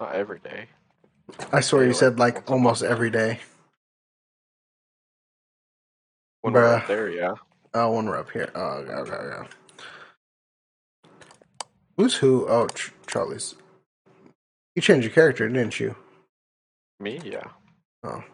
[0.00, 0.68] Not every day.
[1.52, 3.40] I swear you said like like once a almost every day.
[6.42, 7.34] When we're up there, yeah.
[7.74, 8.50] Oh, when we're up here.
[8.54, 9.48] Oh, okay, okay, okay.
[11.96, 12.46] Who's who?
[12.48, 13.54] Oh, Ch- Charlie's.
[14.76, 15.96] You changed your character, didn't you?
[17.00, 17.20] Me?
[17.24, 17.48] Yeah.
[18.04, 18.24] Oh.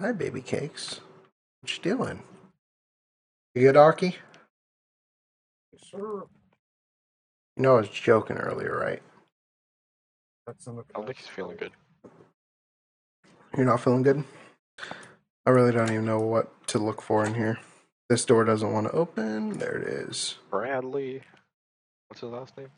[0.00, 1.00] Hi, baby cakes.
[1.62, 2.22] What you doing?
[3.54, 4.16] You good, Arky?
[5.72, 6.24] Yes, sir.
[7.56, 9.02] You know I was joking earlier, right?
[10.46, 11.72] That's in the I don't think he's feeling good.
[13.56, 14.24] You're not feeling good?
[15.46, 17.58] I really don't even know what to look for in here.
[18.08, 19.58] This door doesn't want to open.
[19.58, 20.36] There it is.
[20.50, 21.22] Bradley.
[22.08, 22.68] What's his last name?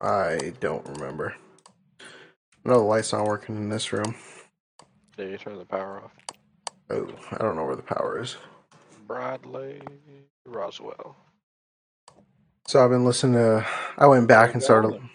[0.00, 1.36] I don't remember.
[2.64, 4.14] No, the light's not working in this room.
[5.18, 6.12] Yeah, you turn the power off.
[6.90, 8.36] Oh, I don't know where the power is.
[9.06, 9.80] Bradley
[10.46, 11.16] Roswell.
[12.66, 13.66] So I've been listening to.
[13.98, 15.10] I went back and started Going.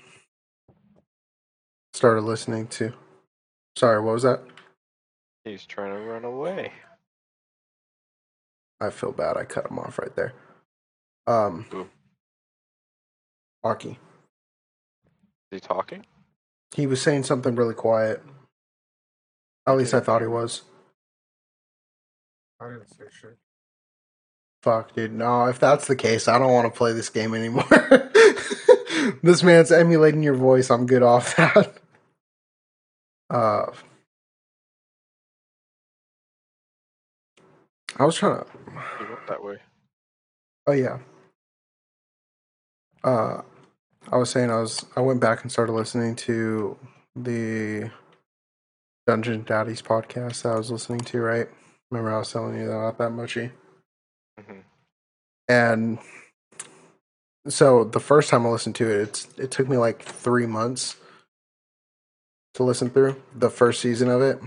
[1.93, 2.93] Started listening to.
[3.75, 4.41] Sorry, what was that?
[5.45, 6.71] He's trying to run away.
[8.79, 9.37] I feel bad.
[9.37, 10.33] I cut him off right there.
[11.27, 11.87] Um, Who?
[13.63, 13.91] Aki.
[13.91, 13.97] Is
[15.51, 16.05] he talking?
[16.75, 18.21] He was saying something really quiet.
[19.67, 20.63] At least I thought he was.
[22.59, 23.37] I didn't say shit.
[24.63, 25.13] Fuck, dude.
[25.13, 27.65] No, if that's the case, I don't want to play this game anymore.
[29.23, 30.69] this man's emulating your voice.
[30.69, 31.77] I'm good off that.
[33.33, 33.67] Uh,
[37.97, 38.47] I was trying to.
[38.99, 39.57] He went that way.
[40.67, 40.99] Oh yeah.
[43.03, 43.41] Uh,
[44.11, 44.85] I was saying I was.
[44.95, 46.77] I went back and started listening to
[47.15, 47.91] the
[49.07, 51.21] Dungeon Daddies podcast that I was listening to.
[51.21, 51.49] Right?
[51.91, 53.51] Remember I was telling you that not that muchy.
[54.39, 54.59] hmm
[55.49, 55.99] and
[57.47, 60.95] so the first time I listened to it, it's it took me like three months
[62.53, 64.39] to listen through the first season of it,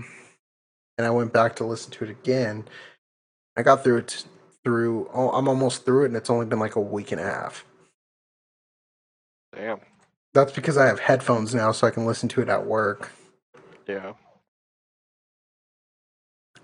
[0.97, 2.65] and I went back to listen to it again.
[3.55, 4.25] I got through it
[4.63, 5.09] through.
[5.13, 7.65] Oh, I'm almost through it, and it's only been like a week and a half.
[9.55, 9.79] Damn.
[10.33, 13.11] That's because I have headphones now, so I can listen to it at work.
[13.87, 14.13] Yeah.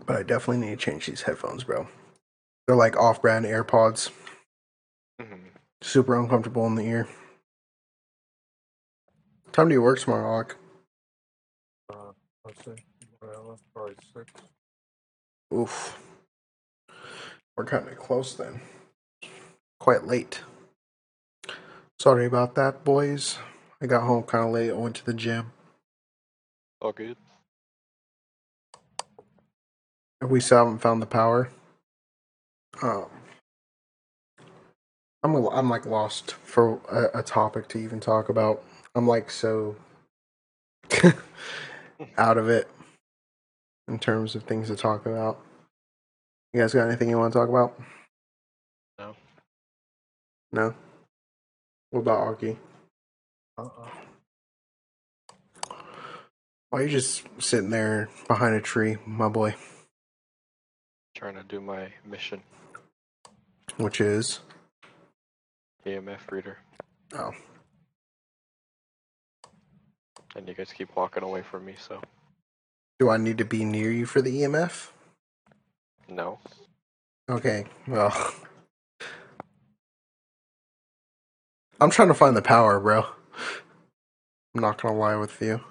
[0.06, 1.88] But I definitely need to change these headphones, bro.
[2.68, 4.12] They're like off-brand AirPods,
[5.20, 5.48] hmm
[5.82, 7.08] super uncomfortable in the ear.
[9.52, 10.56] Time to do you work tomorrow, Alec?
[12.46, 12.84] Let's see.
[13.22, 14.32] Well, probably six.
[15.54, 15.98] Oof.
[17.58, 18.62] We're kind of close then.
[19.80, 20.42] Quite late.
[22.00, 23.38] Sorry about that, boys.
[23.82, 24.72] I got home kind of late.
[24.72, 25.54] I went to the gym.
[26.82, 27.18] All good.
[30.22, 31.50] We still haven't found the power.
[32.82, 33.08] Um,
[35.24, 38.64] I'm a- I'm like lost for a, a topic to even talk about.
[38.96, 39.76] I'm like so
[42.18, 42.68] out of it
[43.88, 45.40] in terms of things to talk about.
[46.54, 47.80] You guys got anything you want to talk about?
[49.00, 49.16] No.
[50.52, 50.74] No.
[51.92, 52.58] What about Arky?
[53.58, 53.90] Uh-uh.
[56.70, 59.56] Why are you just sitting there behind a tree, my boy?
[61.16, 62.42] Trying to do my mission.
[63.78, 64.40] Which is
[65.86, 66.58] EMF reader.
[67.14, 67.32] oh,
[70.36, 72.02] And you guys keep walking away from me, so
[73.00, 74.90] do I need to be near you for the EMF?
[76.10, 76.40] no.
[77.30, 78.34] Okay, well,
[81.80, 83.06] I'm trying to find the power, bro.
[84.56, 85.62] I'm not gonna lie with you.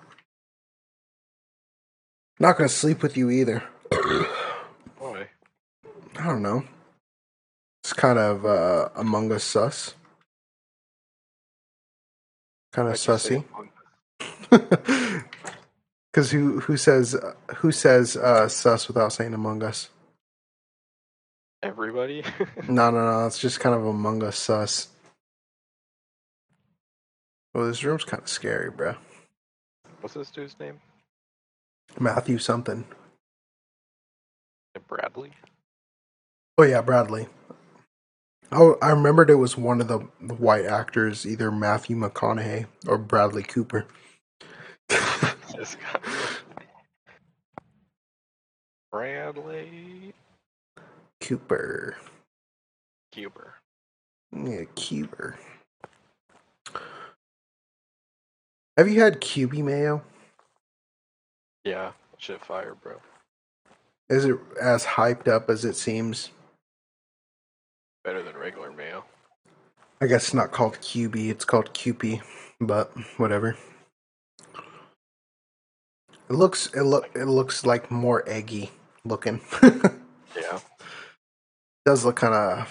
[2.40, 3.62] Not gonna sleep with you either.
[4.98, 5.28] Why?
[6.18, 6.64] I don't know.
[7.84, 9.94] It's kind of uh, Among Us sus.
[12.72, 13.44] Kind of Why'd you say sussy.
[13.52, 13.71] Among-
[16.12, 17.16] Because who who says
[17.56, 19.88] who says uh, sus without saying Among Us?
[21.62, 22.22] Everybody?
[22.68, 23.26] No, no, no.
[23.26, 24.88] It's just kind of Among Us sus.
[27.54, 28.96] Oh, this room's kind of scary, bro.
[30.00, 30.80] What's this dude's name?
[31.98, 32.84] Matthew something.
[34.88, 35.30] Bradley?
[36.58, 37.28] Oh yeah, Bradley.
[38.50, 42.98] Oh, I remembered it was one of the the white actors, either Matthew McConaughey or
[42.98, 43.86] Bradley Cooper.
[48.90, 50.12] Bradley
[51.20, 51.96] Cooper.
[53.12, 53.54] Cuber.
[54.32, 55.38] Yeah, Cooper.
[58.76, 60.02] Have you had QB mayo?
[61.64, 62.96] Yeah, shit fire, bro.
[64.08, 66.30] Is it as hyped up as it seems?
[68.04, 69.04] Better than regular mayo.
[70.00, 72.20] I guess it's not called QB, it's called QP,
[72.60, 73.56] but whatever.
[76.28, 78.70] It looks it look it looks like more eggy
[79.04, 79.40] looking.
[80.34, 80.60] Yeah,
[81.84, 82.66] Does look kind of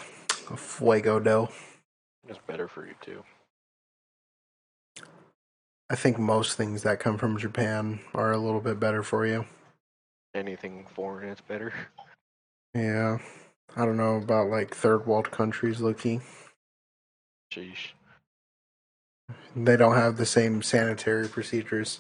[0.60, 1.50] fuego dough.
[2.28, 3.24] it's better for you too.
[5.88, 9.46] I think most things that come from Japan are a little bit better for you.
[10.34, 11.72] Anything foreign is better.
[12.74, 13.20] Yeah.
[13.76, 16.22] I don't know about like third world countries, Loki.
[17.54, 17.90] Sheesh.
[19.56, 22.00] They don't have the same sanitary procedures.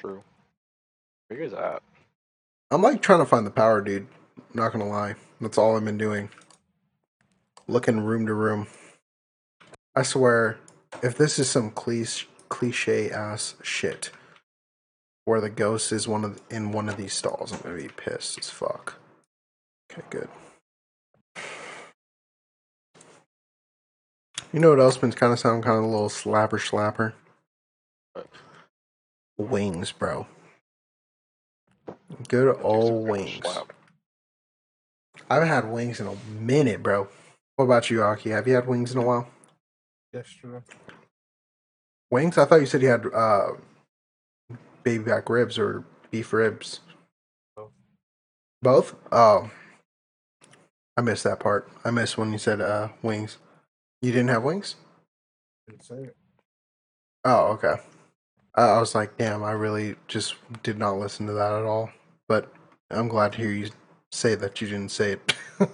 [0.00, 0.24] True.
[1.28, 1.82] Where you guys at?
[2.70, 4.06] I'm like trying to find the power, dude.
[4.54, 5.16] Not gonna lie.
[5.42, 6.30] That's all I've been doing.
[7.68, 8.66] Looking room to room.
[9.94, 10.58] I swear,
[11.02, 14.10] if this is some cliche cliche ass shit
[15.26, 18.38] where the ghost is one of in one of these stalls, I'm gonna be pissed
[18.38, 18.94] as fuck.
[19.92, 20.28] Okay, good.
[24.50, 27.12] You know what else been kind of sound kind of a little slapper slapper?
[28.14, 28.26] What?
[29.40, 30.26] Wings, bro.
[32.28, 33.46] Good old wings.
[35.28, 37.08] I haven't had wings in a minute, bro.
[37.56, 38.30] What about you, Aki?
[38.30, 39.28] Have you had wings in a while?
[40.12, 40.60] Yesterday.
[42.10, 42.36] Wings?
[42.36, 43.52] I thought you said you had uh,
[44.82, 46.80] baby back ribs or beef ribs.
[47.56, 47.72] Both.
[48.60, 48.94] Both?
[49.12, 49.50] Oh.
[50.96, 51.70] I missed that part.
[51.84, 53.38] I missed when you said uh, wings.
[54.02, 54.76] You didn't have wings?
[55.68, 56.16] Didn't say it.
[57.24, 57.76] Oh, okay.
[58.54, 61.90] I I was like, damn, I really just did not listen to that at all.
[62.28, 62.52] But
[62.90, 63.70] I'm glad to hear you
[64.12, 65.34] say that you didn't say it.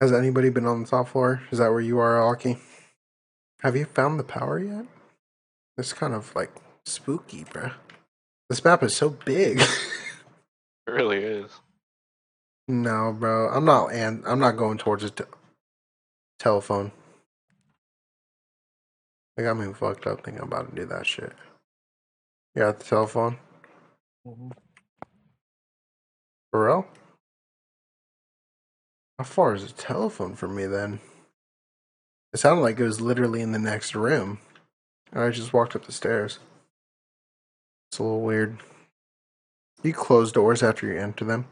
[0.00, 1.42] Has anybody been on the top floor?
[1.50, 2.58] Is that where you are, Aki?
[3.62, 4.86] Have you found the power yet?
[5.78, 6.52] It's kind of like
[6.86, 7.74] spooky, bruh.
[8.48, 9.60] This map is so big.
[10.88, 11.50] It really is.
[12.68, 13.48] no, bro.
[13.50, 15.26] I'm not and I'm not going towards the
[16.38, 16.92] telephone.
[19.38, 21.32] I got me fucked up thinking I'm about to do that shit.
[22.56, 23.38] Yeah, at the telephone.
[24.26, 24.52] Mhm.
[26.50, 26.88] For real?
[29.18, 31.00] How far is the telephone from me then?
[32.32, 34.40] It sounded like it was literally in the next room.
[35.12, 36.40] I just walked up the stairs.
[37.90, 38.60] It's a little weird.
[39.82, 41.46] You close doors after you enter them.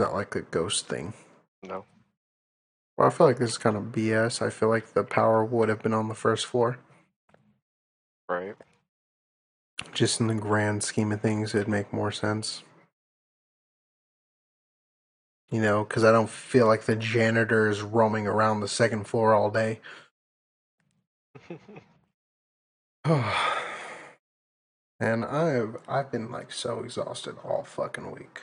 [0.00, 1.12] Not like a ghost thing.
[1.62, 1.84] No.
[2.96, 4.40] Well, I feel like this is kind of BS.
[4.40, 6.78] I feel like the power would have been on the first floor.
[8.28, 8.56] Right.
[9.92, 12.62] Just in the grand scheme of things, it'd make more sense.
[15.50, 19.34] You know, because I don't feel like the janitor is roaming around the second floor
[19.34, 19.80] all day.
[25.00, 28.42] and I've I've been like so exhausted all fucking week,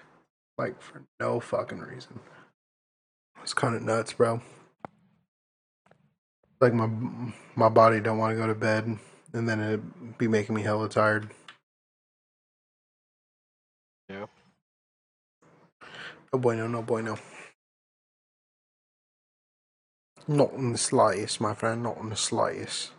[0.57, 2.19] like for no fucking reason.
[3.43, 4.41] It's kind of nuts, bro.
[6.61, 6.89] Like my
[7.55, 8.97] my body don't want to go to bed,
[9.35, 11.29] and then it'd be making me hella tired.
[14.09, 14.27] Yeah.
[16.31, 17.17] No bueno, no bueno.
[20.27, 21.83] Not in the slightest, my friend.
[21.83, 22.91] Not in the slightest.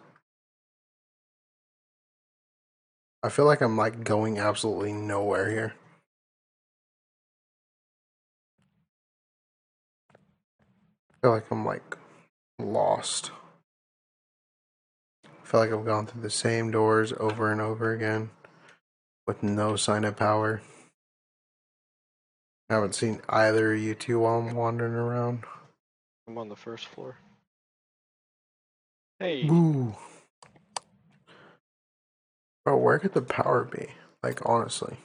[3.22, 5.74] I feel like I'm like going absolutely nowhere here.
[10.12, 11.96] I feel like I'm like
[12.58, 13.32] lost.
[15.46, 18.30] I feel like I've gone through the same doors over and over again
[19.28, 20.60] with no sign of power.
[22.68, 25.44] I haven't seen either of you two while I'm wandering around.
[26.26, 27.18] I'm on the first floor.
[29.20, 29.44] Hey.
[29.44, 29.94] Ooh.
[32.64, 33.86] Bro, where could the power be?
[34.24, 34.96] Like, honestly.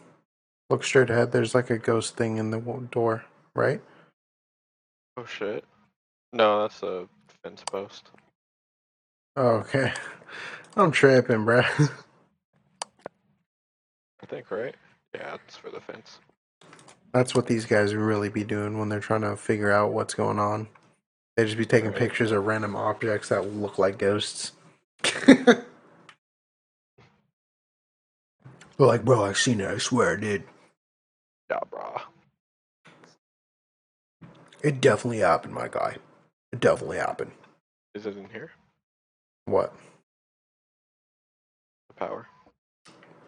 [0.72, 1.32] Look straight ahead.
[1.32, 3.82] There's like a ghost thing in the door, right?
[5.18, 5.66] Oh shit.
[6.34, 7.08] No, that's a
[7.44, 8.10] fence post.
[9.38, 9.94] Okay.
[10.78, 11.92] I'm tripping, bruh.
[14.24, 14.76] I think, right?
[15.16, 16.20] Yeah, it's for the fence.
[17.14, 20.40] That's what these guys really be doing when they're trying to figure out what's going
[20.40, 20.68] on.
[21.38, 21.98] They just be taking Right.
[22.00, 24.54] pictures of random objects that look like ghosts.
[28.78, 29.70] They're like, bro, I seen it.
[29.70, 30.44] I swear I did.
[31.52, 32.02] Yeah, brah.
[34.64, 35.98] It definitely happened, my guy.
[36.54, 37.32] It definitely happened.
[37.96, 38.52] Is it in here?
[39.46, 39.74] What?
[41.90, 42.28] The power.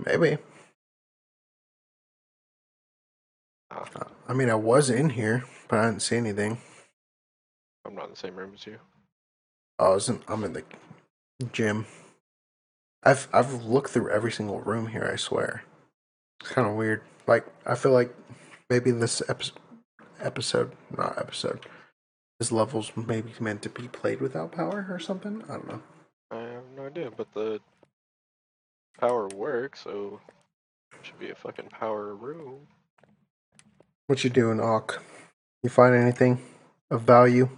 [0.05, 0.37] Maybe.
[3.71, 6.59] Ah, Uh, I mean, I was in here, but I didn't see anything.
[7.85, 8.79] I'm not in the same room as you.
[9.79, 10.63] I was in, I'm in the
[11.51, 11.85] gym.
[13.03, 15.09] I've I've looked through every single room here.
[15.11, 15.63] I swear,
[16.39, 17.01] it's kind of weird.
[17.27, 18.15] Like I feel like
[18.69, 19.59] maybe this episode,
[20.21, 21.65] episode, not episode,
[22.39, 25.43] this level's maybe meant to be played without power or something.
[25.49, 25.81] I don't know.
[26.73, 27.59] I have no idea, but the
[28.99, 30.19] power works, so
[30.91, 32.67] it should be a fucking power room.
[34.07, 35.03] What you doing, Awk?
[35.61, 36.41] You find anything
[36.89, 37.49] of value?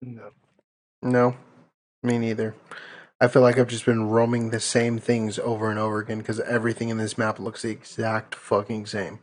[0.00, 0.30] No.
[1.02, 1.36] No,
[2.02, 2.54] me neither.
[3.20, 6.40] I feel like I've just been roaming the same things over and over again because
[6.40, 9.18] everything in this map looks the exact fucking same.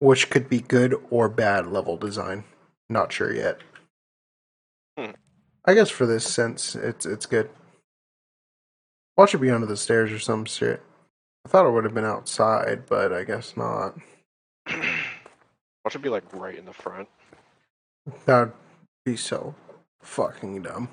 [0.00, 2.44] Which could be good or bad level design.
[2.88, 3.60] Not sure yet.
[4.98, 5.12] Hmm.
[5.64, 7.48] I guess for this sense, it's it's good.
[9.16, 10.82] Watch it be under the stairs or some shit.
[11.44, 13.96] I thought it would have been outside, but I guess not.
[14.66, 17.08] Watch it be like right in the front.
[18.26, 18.52] That would
[19.04, 19.54] be so
[20.02, 20.88] fucking dumb.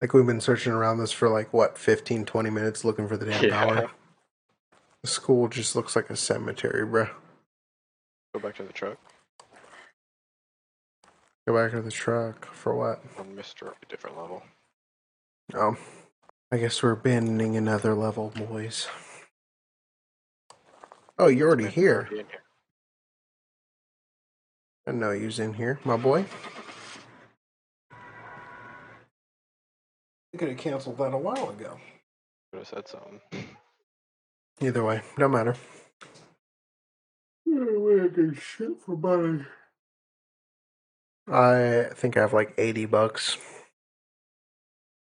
[0.00, 3.26] Like we've been searching around this for like what 15 20 minutes looking for the
[3.26, 3.50] damn Yeah.
[3.50, 3.90] tower.
[5.02, 7.08] The school just looks like a cemetery, bro.
[8.34, 8.98] Go back to the truck
[11.46, 13.02] Go back to the truck for what?
[13.36, 13.68] Mr.
[13.68, 14.42] A different level.
[15.54, 15.76] Oh,
[16.54, 18.86] I guess we're abandoning another level, boys.
[21.18, 22.04] Oh, you're already here.
[22.04, 22.24] here.
[24.86, 26.26] I know you's in here, my boy.
[30.32, 31.76] You could have canceled that a while ago.
[32.52, 33.20] Could have said something.
[34.60, 35.56] Either way, don't matter.
[38.40, 39.44] shit for money.
[41.26, 43.38] I think I have like 80 bucks.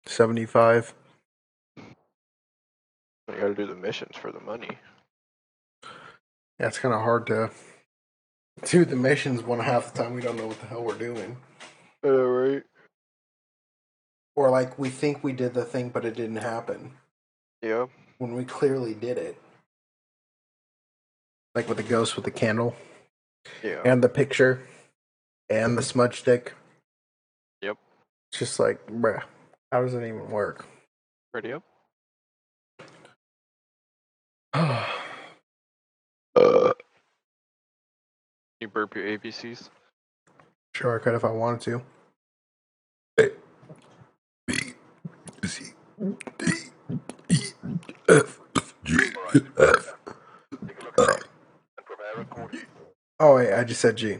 [0.05, 0.93] 75.
[3.29, 4.77] You gotta do the missions for the money.
[6.59, 7.51] Yeah, it's kind of hard to
[8.65, 11.37] do the missions when half the time we don't know what the hell we're doing.
[12.03, 12.63] Yeah, right.
[14.35, 16.93] Or like we think we did the thing, but it didn't happen
[17.61, 17.87] Yeah.
[18.17, 19.41] when we clearly did it.
[21.55, 22.75] Like with the ghost with the candle
[23.63, 23.81] Yeah.
[23.85, 24.67] and the picture
[25.49, 26.53] and the smudge stick.
[27.61, 27.77] Yep.
[28.31, 29.23] It's just like, bruh,
[29.71, 30.65] how does it even work?
[31.33, 31.63] Ready up?
[34.55, 34.85] Sure,
[36.35, 36.73] Uh.
[38.59, 39.69] You burp your ABCs?
[40.75, 41.81] Sure, I could if I wanted to.
[44.47, 44.73] B
[45.45, 45.73] C
[46.37, 46.45] D
[47.29, 47.37] E
[48.09, 48.39] F
[48.83, 48.97] G
[49.57, 49.95] F
[53.19, 54.17] Oh, wait, I just said G.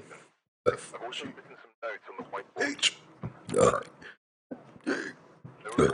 [0.72, 1.26] F G
[2.60, 2.98] H
[3.60, 3.80] I
[4.86, 4.94] J
[5.78, 5.88] K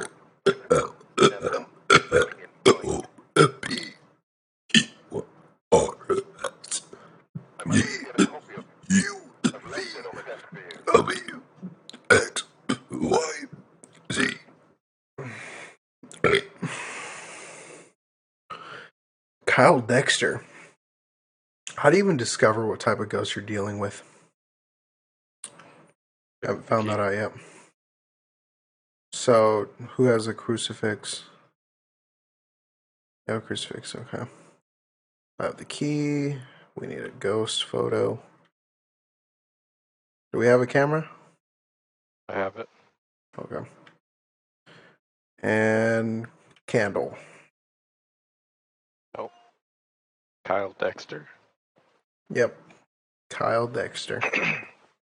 [19.59, 20.41] Kyle Dexter.
[21.75, 24.03] How do you even discover what type of ghost you're dealing with?
[25.45, 27.33] I haven't found that out yet.
[29.11, 31.23] So, who has a crucifix?
[33.27, 34.23] You have a crucifix, okay.
[35.39, 36.37] I have the key.
[36.77, 38.17] We need a ghost photo.
[40.31, 41.09] Do we have a camera?
[42.29, 42.69] I have it.
[43.37, 43.67] Okay.
[45.43, 46.27] And
[46.65, 47.17] candle.
[50.49, 51.27] Kyle Dexter.
[52.33, 52.57] Yep.
[53.29, 54.19] Kyle Dexter.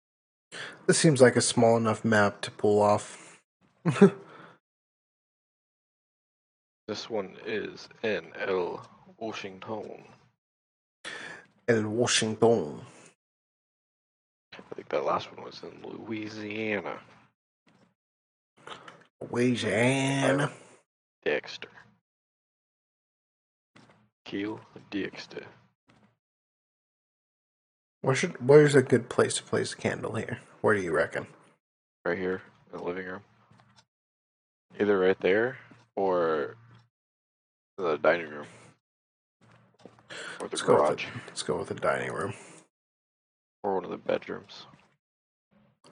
[0.87, 3.39] this seems like a small enough map to pull off.
[6.87, 8.87] This one is in El
[9.19, 10.05] Washington.
[11.67, 12.83] El Washington.
[14.53, 16.99] I think that last one was in Louisiana.
[19.31, 20.53] Louisiana.
[21.25, 21.71] Dexter.
[24.25, 24.61] Keel
[24.91, 25.47] Dexter.
[28.03, 30.41] Where should where's a good place to place a candle here?
[30.61, 31.27] Where do you reckon?
[32.05, 33.23] Right here in the living room.
[34.79, 35.59] Either right there
[35.97, 36.57] or
[37.79, 38.47] the dining room.
[40.41, 41.07] Or the Let's go with garage.
[41.27, 42.35] Let's go with the dining room.
[43.63, 44.67] Or one of the bedrooms.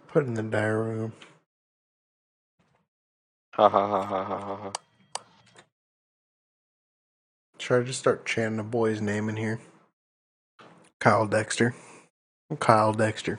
[0.09, 1.12] Put it in the dining room.
[3.55, 4.72] Ha ha ha ha ha ha ha.
[7.62, 9.60] Should I just start chanting a boy's name in here?
[10.98, 11.76] Kyle Dexter.
[12.58, 13.38] Kyle Dexter.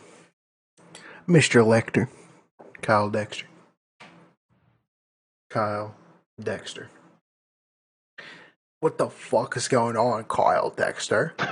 [1.28, 1.62] Mr.
[1.62, 2.08] Lecter.
[2.82, 3.48] Kyle Dexter.
[5.50, 5.94] Kyle
[6.42, 6.90] Dexter.
[8.80, 11.34] What the fuck is going on, Kyle Dexter?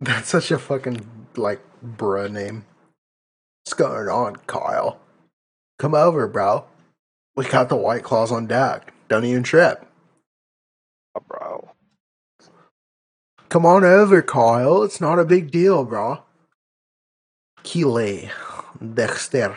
[0.00, 1.06] That's such a fucking,
[1.36, 2.64] like, bruh name.
[3.64, 4.98] What's going on, Kyle?
[5.78, 6.64] Come over, bro.
[7.36, 8.94] We got the white claws on deck.
[9.08, 9.86] Don't even trip.
[11.14, 11.68] Ah, bro.
[13.50, 14.82] Come on over, Kyle.
[14.82, 16.22] It's not a big deal, bro.
[17.62, 18.30] Kyle
[18.94, 19.56] Dexter.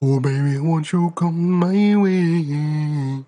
[0.00, 3.24] Oh, baby, won't you come my way?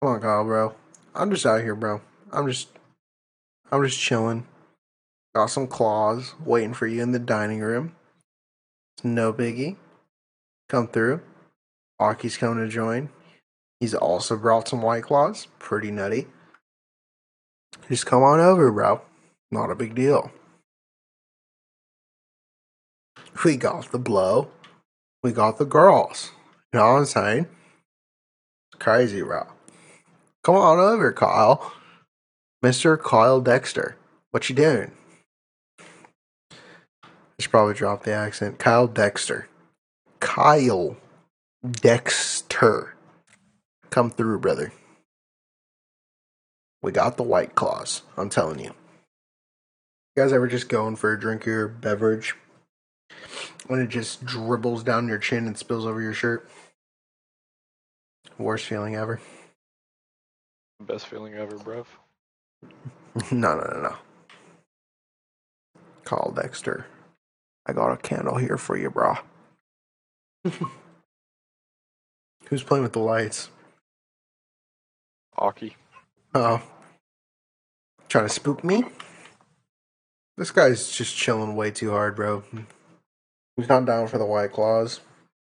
[0.00, 0.74] Come on, Kyle, bro.
[1.14, 2.00] I'm just out here, bro.
[2.32, 2.68] I'm just,
[3.70, 4.46] I'm just chilling.
[5.34, 7.94] Got some claws waiting for you in the dining room.
[8.96, 9.76] It's no biggie.
[10.68, 11.20] Come through.
[11.98, 13.10] Aki's coming to join.
[13.80, 15.46] He's also brought some white claws.
[15.58, 16.26] Pretty nutty.
[17.88, 19.02] Just come on over, bro.
[19.50, 20.32] Not a big deal.
[23.44, 24.50] We got the blow.
[25.22, 26.32] We got the girls.
[26.72, 27.48] You know what I'm saying?
[28.78, 29.46] Crazy, bro.
[30.42, 31.72] Come on over, Kyle.
[32.64, 33.00] Mr.
[33.00, 33.96] Kyle Dexter.
[34.30, 34.90] What you doing?
[35.80, 35.84] I
[37.40, 38.58] should probably drop the accent.
[38.58, 39.48] Kyle Dexter.
[40.20, 40.96] Kyle
[41.68, 42.94] Dexter.
[43.90, 44.72] Come through, brother.
[46.82, 48.02] We got the white claws.
[48.16, 48.72] I'm telling you.
[50.14, 52.34] You guys ever just going for a drink your beverage
[53.66, 56.48] when it just dribbles down your chin and spills over your shirt?
[58.38, 59.20] Worst feeling ever.
[60.80, 61.86] Best feeling ever, bruv.
[63.32, 63.94] No, no, no, no.
[66.04, 66.86] Kyle Dexter.
[67.64, 69.16] I got a candle here for you, bro.
[72.48, 73.50] Who's playing with the lights?
[75.38, 75.76] Aki.
[76.34, 76.62] Oh.
[78.08, 78.84] Trying to spook me?
[80.36, 82.44] This guy's just chilling way too hard, bro.
[83.56, 85.00] He's not down for the White Claws.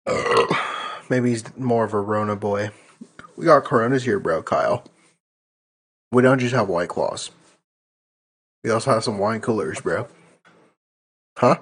[1.10, 2.72] Maybe he's more of a Rona boy.
[3.36, 4.84] We got Coronas here, bro, Kyle.
[6.12, 7.32] We don't just have White Claws.
[8.64, 10.08] We also have some wine coolers, bro.
[11.38, 11.60] Huh?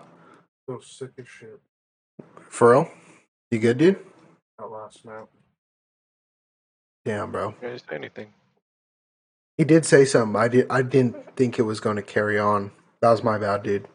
[0.67, 1.59] So sick as shit.
[2.49, 2.91] For real?
[3.51, 3.99] You good, dude?
[4.57, 5.27] That last snap.
[7.03, 7.53] Damn, bro.
[7.61, 8.27] Didn't say anything.
[9.57, 10.39] He did say something.
[10.39, 10.67] I did.
[10.69, 12.71] I didn't think it was going to carry on.
[13.01, 13.87] That was my bad, dude.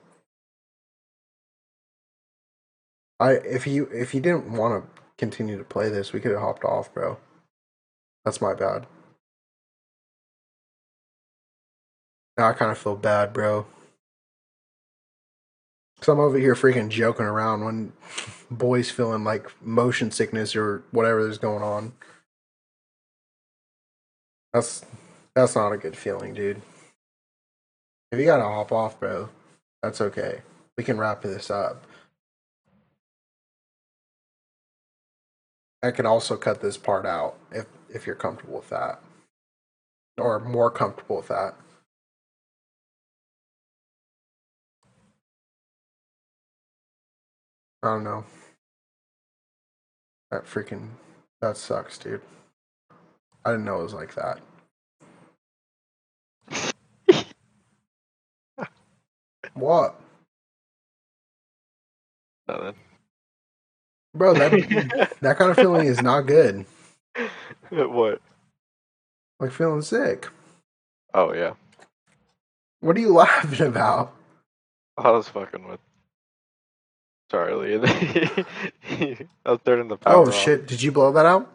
[3.18, 6.40] I if you if you didn't want to continue to play this, we could have
[6.40, 7.18] hopped off, bro.
[8.24, 8.86] That's my bad.
[12.36, 13.66] Now I kind of feel bad, bro.
[16.06, 17.92] Cause I'm over here freaking joking around when
[18.48, 21.94] boys feeling like motion sickness or whatever is going on.
[24.52, 24.84] That's
[25.34, 26.62] that's not a good feeling, dude.
[28.12, 29.30] If you gotta hop off, bro,
[29.82, 30.42] that's okay.
[30.78, 31.84] We can wrap this up.
[35.82, 39.00] I can also cut this part out if if you're comfortable with that.
[40.18, 41.56] Or more comfortable with that.
[47.86, 48.24] I don't know.
[50.32, 50.88] That freaking
[51.40, 52.20] that sucks, dude.
[53.44, 54.40] I didn't know it was like that.
[59.54, 60.00] What?
[62.48, 62.74] Nothing.
[64.14, 66.66] Bro, that that kind of feeling is not good.
[67.70, 68.20] what?
[69.38, 70.28] Like feeling sick.
[71.14, 71.54] Oh yeah.
[72.80, 74.12] What are you laughing about?
[74.98, 75.80] I was fucking with
[77.30, 77.76] Charlie.
[77.86, 80.54] I was turning the power Oh off.
[80.54, 81.52] shit, did you blow that out?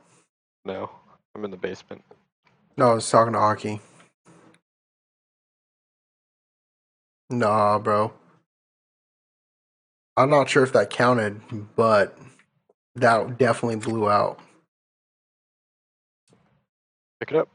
[0.65, 0.91] No,
[1.35, 2.03] I'm in the basement.
[2.77, 3.81] No, I was talking to Aki.
[7.29, 8.13] Nah, bro.
[10.17, 11.41] I'm not sure if that counted,
[11.75, 12.17] but
[12.95, 14.39] that definitely blew out.
[17.19, 17.49] Pick it up.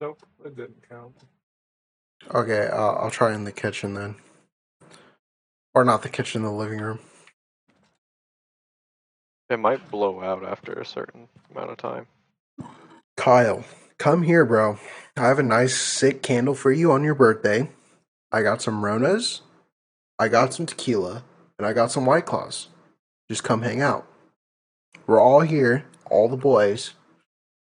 [0.00, 1.14] Nope, it didn't count.
[2.34, 4.16] Okay, uh, I'll try in the kitchen then.
[5.74, 7.00] Or not the kitchen, the living room.
[9.50, 12.06] It might blow out after a certain amount of time.
[13.16, 13.64] Kyle,
[13.98, 14.78] come here, bro.
[15.16, 17.68] I have a nice sick candle for you on your birthday.
[18.30, 19.40] I got some Ronas,
[20.20, 21.24] I got some tequila,
[21.58, 22.68] and I got some White Claws.
[23.28, 24.06] Just come hang out.
[25.08, 26.92] We're all here, all the boys.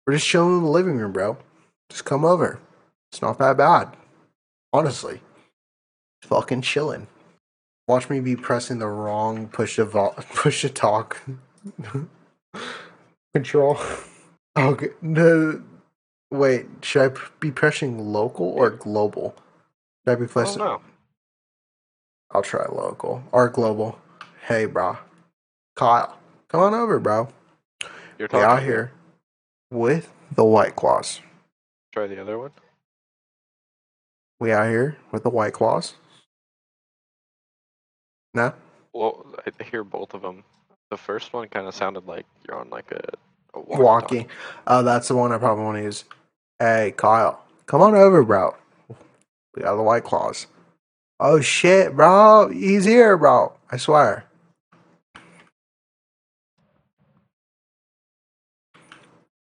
[0.05, 1.37] We're just chilling in the living room, bro.
[1.89, 2.59] Just come over.
[3.11, 3.97] It's not that bad.
[4.71, 5.21] Honestly.
[6.21, 7.07] Fucking chilling.
[7.87, 11.21] Watch me be pressing the wrong push to vol- push to talk
[13.33, 13.77] control.
[14.57, 15.61] Okay, no.
[16.31, 19.35] Wait, should I p- be pressing local or global?
[20.05, 20.59] Should I be pressing?
[20.59, 20.81] don't.
[22.31, 23.99] I'll try local or global.
[24.47, 24.97] Hey, bro.
[25.75, 26.17] Kyle,
[26.49, 27.29] come on over, bro.
[28.17, 28.45] You're We talking.
[28.45, 28.91] out here
[29.71, 31.21] with the White Claws.
[31.93, 32.51] Try the other one.
[34.39, 35.93] We out here with the White Claws.
[38.33, 38.53] No?
[38.93, 39.25] Well,
[39.59, 40.43] I hear both of them.
[40.93, 43.01] The first one kind of sounded like you're on like a,
[43.55, 43.81] a Walkie.
[43.81, 44.27] walkie-talkie.
[44.67, 46.03] Oh, that's the one I probably want to use.
[46.59, 48.55] Hey, Kyle, come on over, bro.
[49.55, 50.45] We got the White Claws.
[51.19, 52.49] Oh, shit, bro.
[52.49, 53.53] He's here, bro.
[53.71, 54.25] I swear.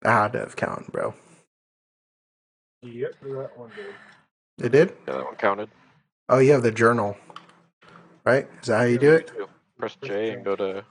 [0.04, 1.14] I had to have counted, bro.
[2.82, 4.66] Yep, that one did.
[4.66, 4.92] It did?
[5.08, 5.68] Yeah, that one counted.
[6.28, 7.16] Oh, you have the journal,
[8.24, 8.48] right?
[8.62, 9.32] Is that how you do it?
[9.80, 10.84] Press J and go to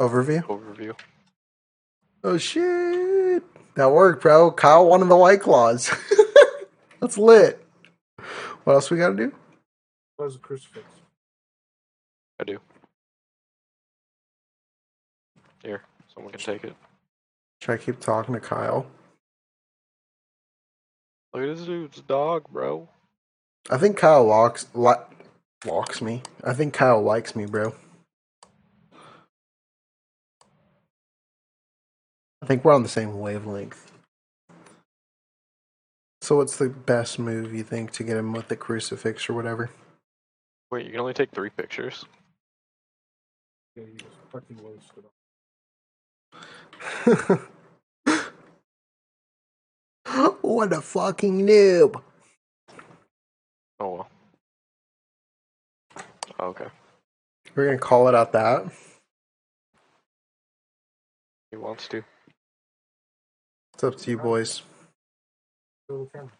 [0.00, 0.42] Overview.
[0.44, 0.94] overview.
[2.22, 3.42] Oh shit!
[3.76, 4.50] That worked, bro.
[4.50, 5.90] Kyle wanted the white claws.
[7.00, 7.64] That's lit.
[8.64, 9.32] What else we gotta do?
[10.16, 10.86] Where's a crucifix?
[12.40, 12.58] I do.
[15.62, 15.82] Here,
[16.14, 16.74] someone can take it.
[17.60, 18.86] Should I keep talking to Kyle?
[21.32, 22.88] Look at this dude's dog, bro.
[23.70, 24.94] I think Kyle walks li-
[25.64, 26.22] walks me.
[26.42, 27.74] I think Kyle likes me, bro.
[32.44, 33.90] I think we're on the same wavelength.
[36.20, 39.70] So, what's the best move you think to get him with the crucifix or whatever?
[40.70, 42.04] Wait, you can only take three pictures.
[43.76, 45.04] Yeah, you just fucking wasted.
[50.42, 52.02] what a fucking noob!
[53.80, 54.08] Oh well.
[56.38, 56.66] Oh, okay.
[57.54, 58.70] We're gonna call it out that.
[61.50, 62.04] He wants to.
[63.74, 64.62] It's up to you, boys.
[65.90, 66.30] Go to camera.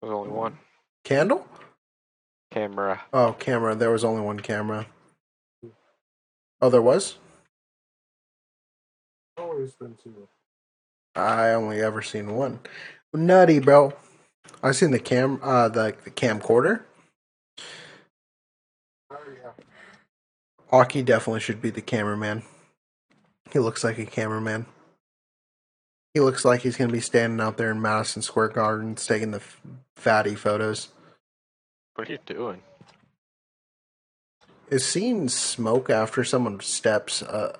[0.00, 0.58] There's only one
[1.04, 1.46] Candle?
[2.50, 3.02] camera.
[3.12, 3.74] Oh, camera.
[3.74, 4.86] There was only one camera.
[6.62, 7.16] Oh, there was?
[9.36, 10.28] Always been two.
[11.14, 12.60] I only ever seen one.
[13.12, 13.92] Nutty, bro.
[14.62, 16.82] I seen the cam, uh, the the camcorder.
[19.10, 19.50] Oh yeah.
[20.70, 22.42] Aki definitely should be the cameraman.
[23.52, 24.66] He looks like a cameraman.
[26.14, 29.38] He looks like he's gonna be standing out there in Madison Square Gardens taking the
[29.38, 29.60] f-
[29.96, 30.88] fatty photos.
[31.94, 32.62] What are you doing?
[34.70, 37.58] Is seeing smoke after someone steps a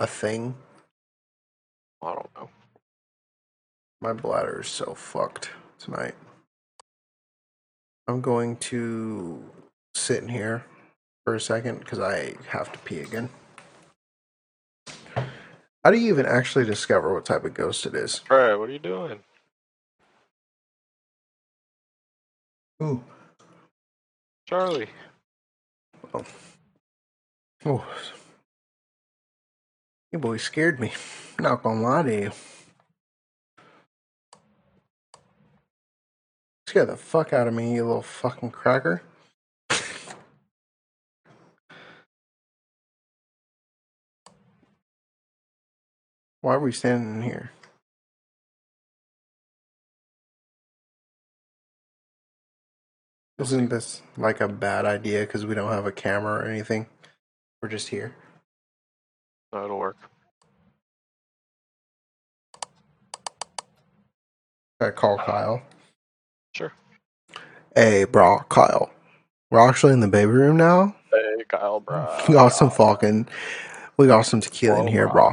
[0.00, 0.56] a thing?
[2.02, 2.50] I don't know.
[4.00, 6.14] My bladder is so fucked tonight.
[8.08, 9.44] I'm going to
[9.94, 10.64] sit in here
[11.24, 13.28] for a second because I have to pee again.
[15.84, 18.20] How do you even actually discover what type of ghost it is?
[18.30, 19.18] Alright, what are you doing?
[22.82, 23.02] Ooh.
[24.46, 24.88] Charlie.
[27.64, 27.84] Oh.
[30.12, 30.92] You boy scared me.
[31.40, 32.32] Not gonna lie to you.
[36.68, 39.02] Scared the fuck out of me, you little fucking cracker.
[46.42, 47.52] Why are we standing in here?
[53.40, 56.86] Isn't this like a bad idea because we don't have a camera or anything?
[57.62, 58.14] We're just here.
[59.52, 59.98] No, it'll work.
[64.80, 65.62] I call Kyle.
[66.54, 66.72] Sure.
[67.74, 68.90] Hey, bro, Kyle.
[69.50, 70.96] We're actually in the baby room now.
[71.12, 72.08] Hey, Kyle, bro.
[72.28, 73.28] We got some fucking,
[73.96, 75.30] we got some tequila in here, bro.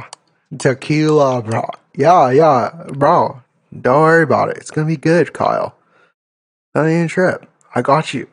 [0.58, 1.68] Tequila, bro.
[1.94, 3.42] Yeah, yeah, bro.
[3.80, 4.58] Don't worry about it.
[4.58, 5.74] It's gonna be good, Kyle.
[6.74, 7.48] Not even trip.
[7.74, 8.28] I got you.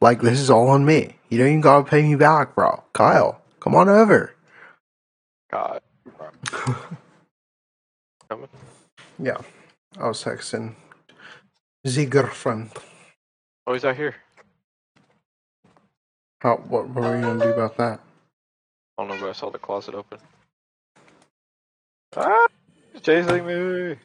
[0.00, 1.16] Like this is all on me.
[1.30, 2.84] You don't even gotta pay me back, bro.
[2.94, 4.34] Kyle, come on over.
[5.52, 5.82] God.
[8.30, 8.48] Coming?
[9.18, 9.38] Yeah,
[9.98, 10.74] I was texting
[11.84, 12.70] the girlfriend.
[13.66, 14.16] Oh, he's out here.
[16.40, 16.56] How?
[16.56, 16.88] What?
[16.90, 18.00] What are we gonna do about that?
[18.98, 20.18] I don't know, but I saw the closet open.
[22.16, 22.46] Ah!
[22.92, 23.54] He's chasing me!
[23.54, 23.98] Did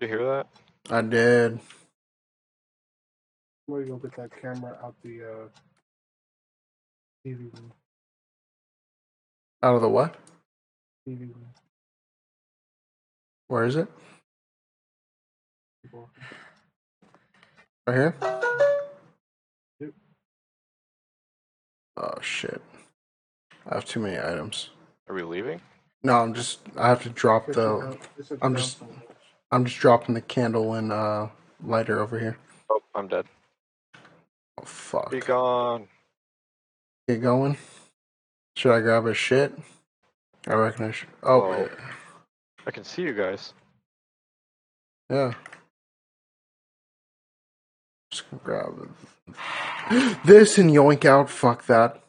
[0.00, 0.46] you hear that?
[0.90, 1.60] I did.
[3.66, 5.48] Where you go get that camera out the uh,
[7.26, 7.72] TV room?
[9.62, 10.14] Out of the what?
[11.08, 11.46] TV room.
[13.48, 13.88] Where is it?
[17.86, 18.14] Right here?
[19.80, 19.92] Yep.
[21.98, 22.62] Oh shit.
[23.70, 24.70] I have too many items.
[25.08, 25.60] Are we leaving?
[26.04, 28.82] No, I'm just I have to drop It's the down- it's I'm the just-
[29.50, 31.28] I'm just dropping the candle and uh
[31.64, 32.36] lighter over here.
[32.70, 33.26] Oh, I'm dead.
[34.60, 35.10] Oh fuck.
[35.10, 35.88] Be gone.
[37.08, 37.56] Get going.
[38.56, 39.52] Should I grab a shit?
[40.46, 41.08] I reckon I should.
[41.22, 41.68] Oh, Whoa.
[42.66, 43.52] I can see you guys.
[45.10, 45.32] yeah.
[48.10, 48.90] Just gonna grab
[49.28, 50.16] it.
[50.24, 51.30] this and yoink out.
[51.30, 52.00] Fuck that.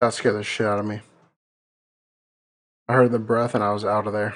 [0.00, 1.00] That scared the shit out of me.
[2.88, 4.34] I heard the breath and I was out of there.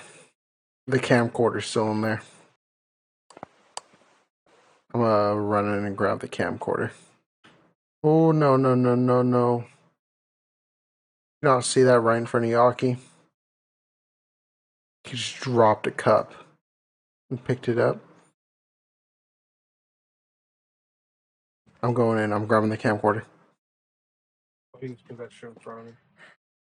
[0.87, 2.23] The camcorder's still in there.
[4.93, 6.91] I'm gonna run in and grab the camcorder.
[8.05, 9.65] Oh no no no no no!
[11.41, 12.99] You don't see that right in front of Yaki?
[15.05, 16.35] He just dropped a cup
[17.31, 18.01] and picked it up.
[21.83, 22.33] I'm going in.
[22.33, 23.25] I'm grabbing the camcorder.
[24.81, 25.93] He just put that shit in front of me.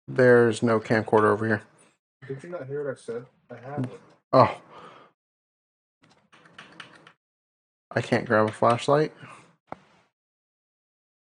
[0.06, 1.62] There's no camcorder over here.
[2.28, 3.24] Did you not hear what I said?
[3.50, 4.00] I have it.
[4.32, 4.60] Oh.
[7.90, 9.12] I can't grab a flashlight.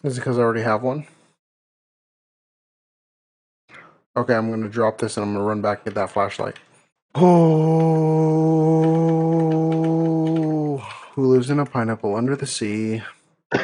[0.02, 1.06] Is it because I already have one?
[4.16, 6.58] Okay, I'm gonna drop this and I'm gonna run back and get that flashlight.
[7.14, 7.28] Oh,
[11.12, 13.02] who lives in a pineapple under the sea?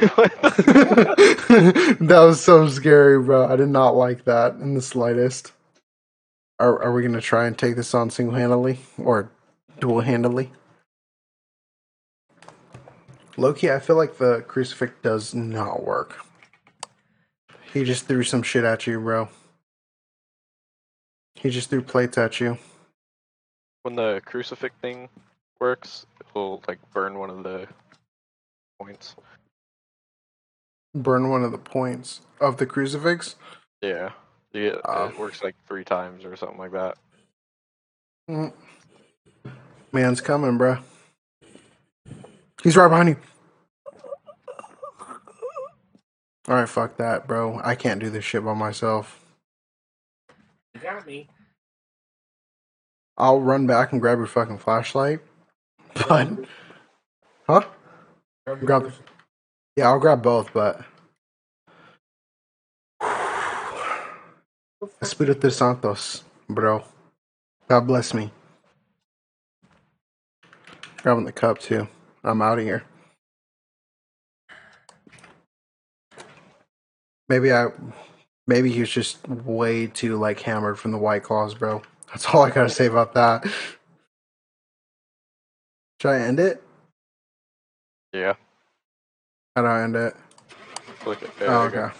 [1.99, 3.47] that was so scary, bro.
[3.49, 5.53] I did not like that in the slightest.
[6.61, 9.30] Are are we gonna try and take this on single handedly or
[9.80, 10.53] dual handedly?
[13.36, 16.18] Loki, I feel like the crucifix does not work.
[17.72, 19.28] He just threw some shit at you, bro.
[21.36, 22.59] He just threw plates at you.
[23.82, 25.09] when the crucifix thing
[25.61, 27.68] works, it will like burn one of the
[28.80, 29.16] points.
[31.03, 33.36] Burn one of the points of the crucifix.
[33.80, 34.11] Yeah.
[34.53, 35.07] You get, Oh.
[35.09, 36.96] it works like three times or something like that.
[38.30, 38.53] Mm.
[39.92, 40.78] Man's coming, bro.
[42.62, 43.16] He's right behind you.
[46.49, 47.61] All right, fuck that, bro.
[47.62, 49.22] I can't do this shit by myself.
[50.74, 51.28] You got me.
[53.18, 55.20] I'll run back and grab your fucking flashlight.
[56.09, 56.28] But,
[57.46, 57.62] huh?
[58.46, 58.94] Grab Grab- yours.
[59.79, 60.85] Yeah, I'll grab both, but.
[65.01, 66.83] Espiritu Santos, bro.
[67.68, 68.33] God bless me.
[71.05, 71.87] Grabbing the cup too.
[72.24, 72.83] I'm out of here.
[77.29, 77.68] Maybe I,
[78.49, 81.83] maybe he was just way too like hammered from the white claws, bro.
[82.09, 83.47] That's all I gotta say about that.
[86.03, 86.64] Should I end it?
[88.12, 88.35] Yeah.
[89.59, 90.15] How do I end it?
[91.01, 91.37] Click it.
[91.39, 91.87] There Oh, go.
[91.87, 91.95] okay.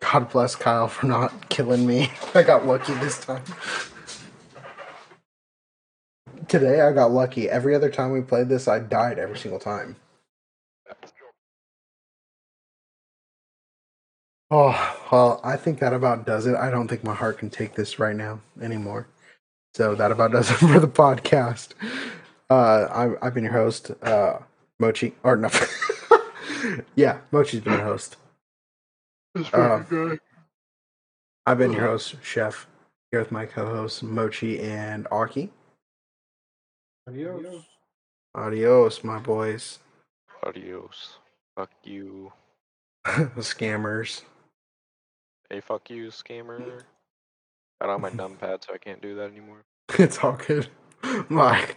[0.00, 2.12] God bless Kyle for not killing me.
[2.34, 3.42] I got lucky this time.
[6.48, 7.50] Today I got lucky.
[7.50, 9.96] Every other time we played this, I died every single time.
[14.50, 16.56] Oh, well, I think that about does it.
[16.56, 19.08] I don't think my heart can take this right now anymore.
[19.74, 21.70] So that about does it for the podcast.
[22.50, 22.86] Uh,
[23.20, 24.38] I, I've been your host, uh,
[24.78, 25.48] Mochi, or no.
[26.94, 28.16] yeah, Mochi's been your host.
[29.52, 30.18] Um,
[31.46, 32.66] I've been your host, Chef,
[33.10, 35.50] here with my co-hosts Mochi and Aki.
[37.08, 37.64] Adios.
[38.34, 39.78] Adios, my boys.
[40.42, 41.18] Adios.
[41.56, 42.32] Fuck you.
[43.06, 44.22] Scammers.
[45.50, 46.82] Hey, fuck you, scammer.
[47.80, 49.62] Got on my numpad, so I can't do that anymore.
[49.98, 50.68] It's all good.
[51.30, 51.74] Bye.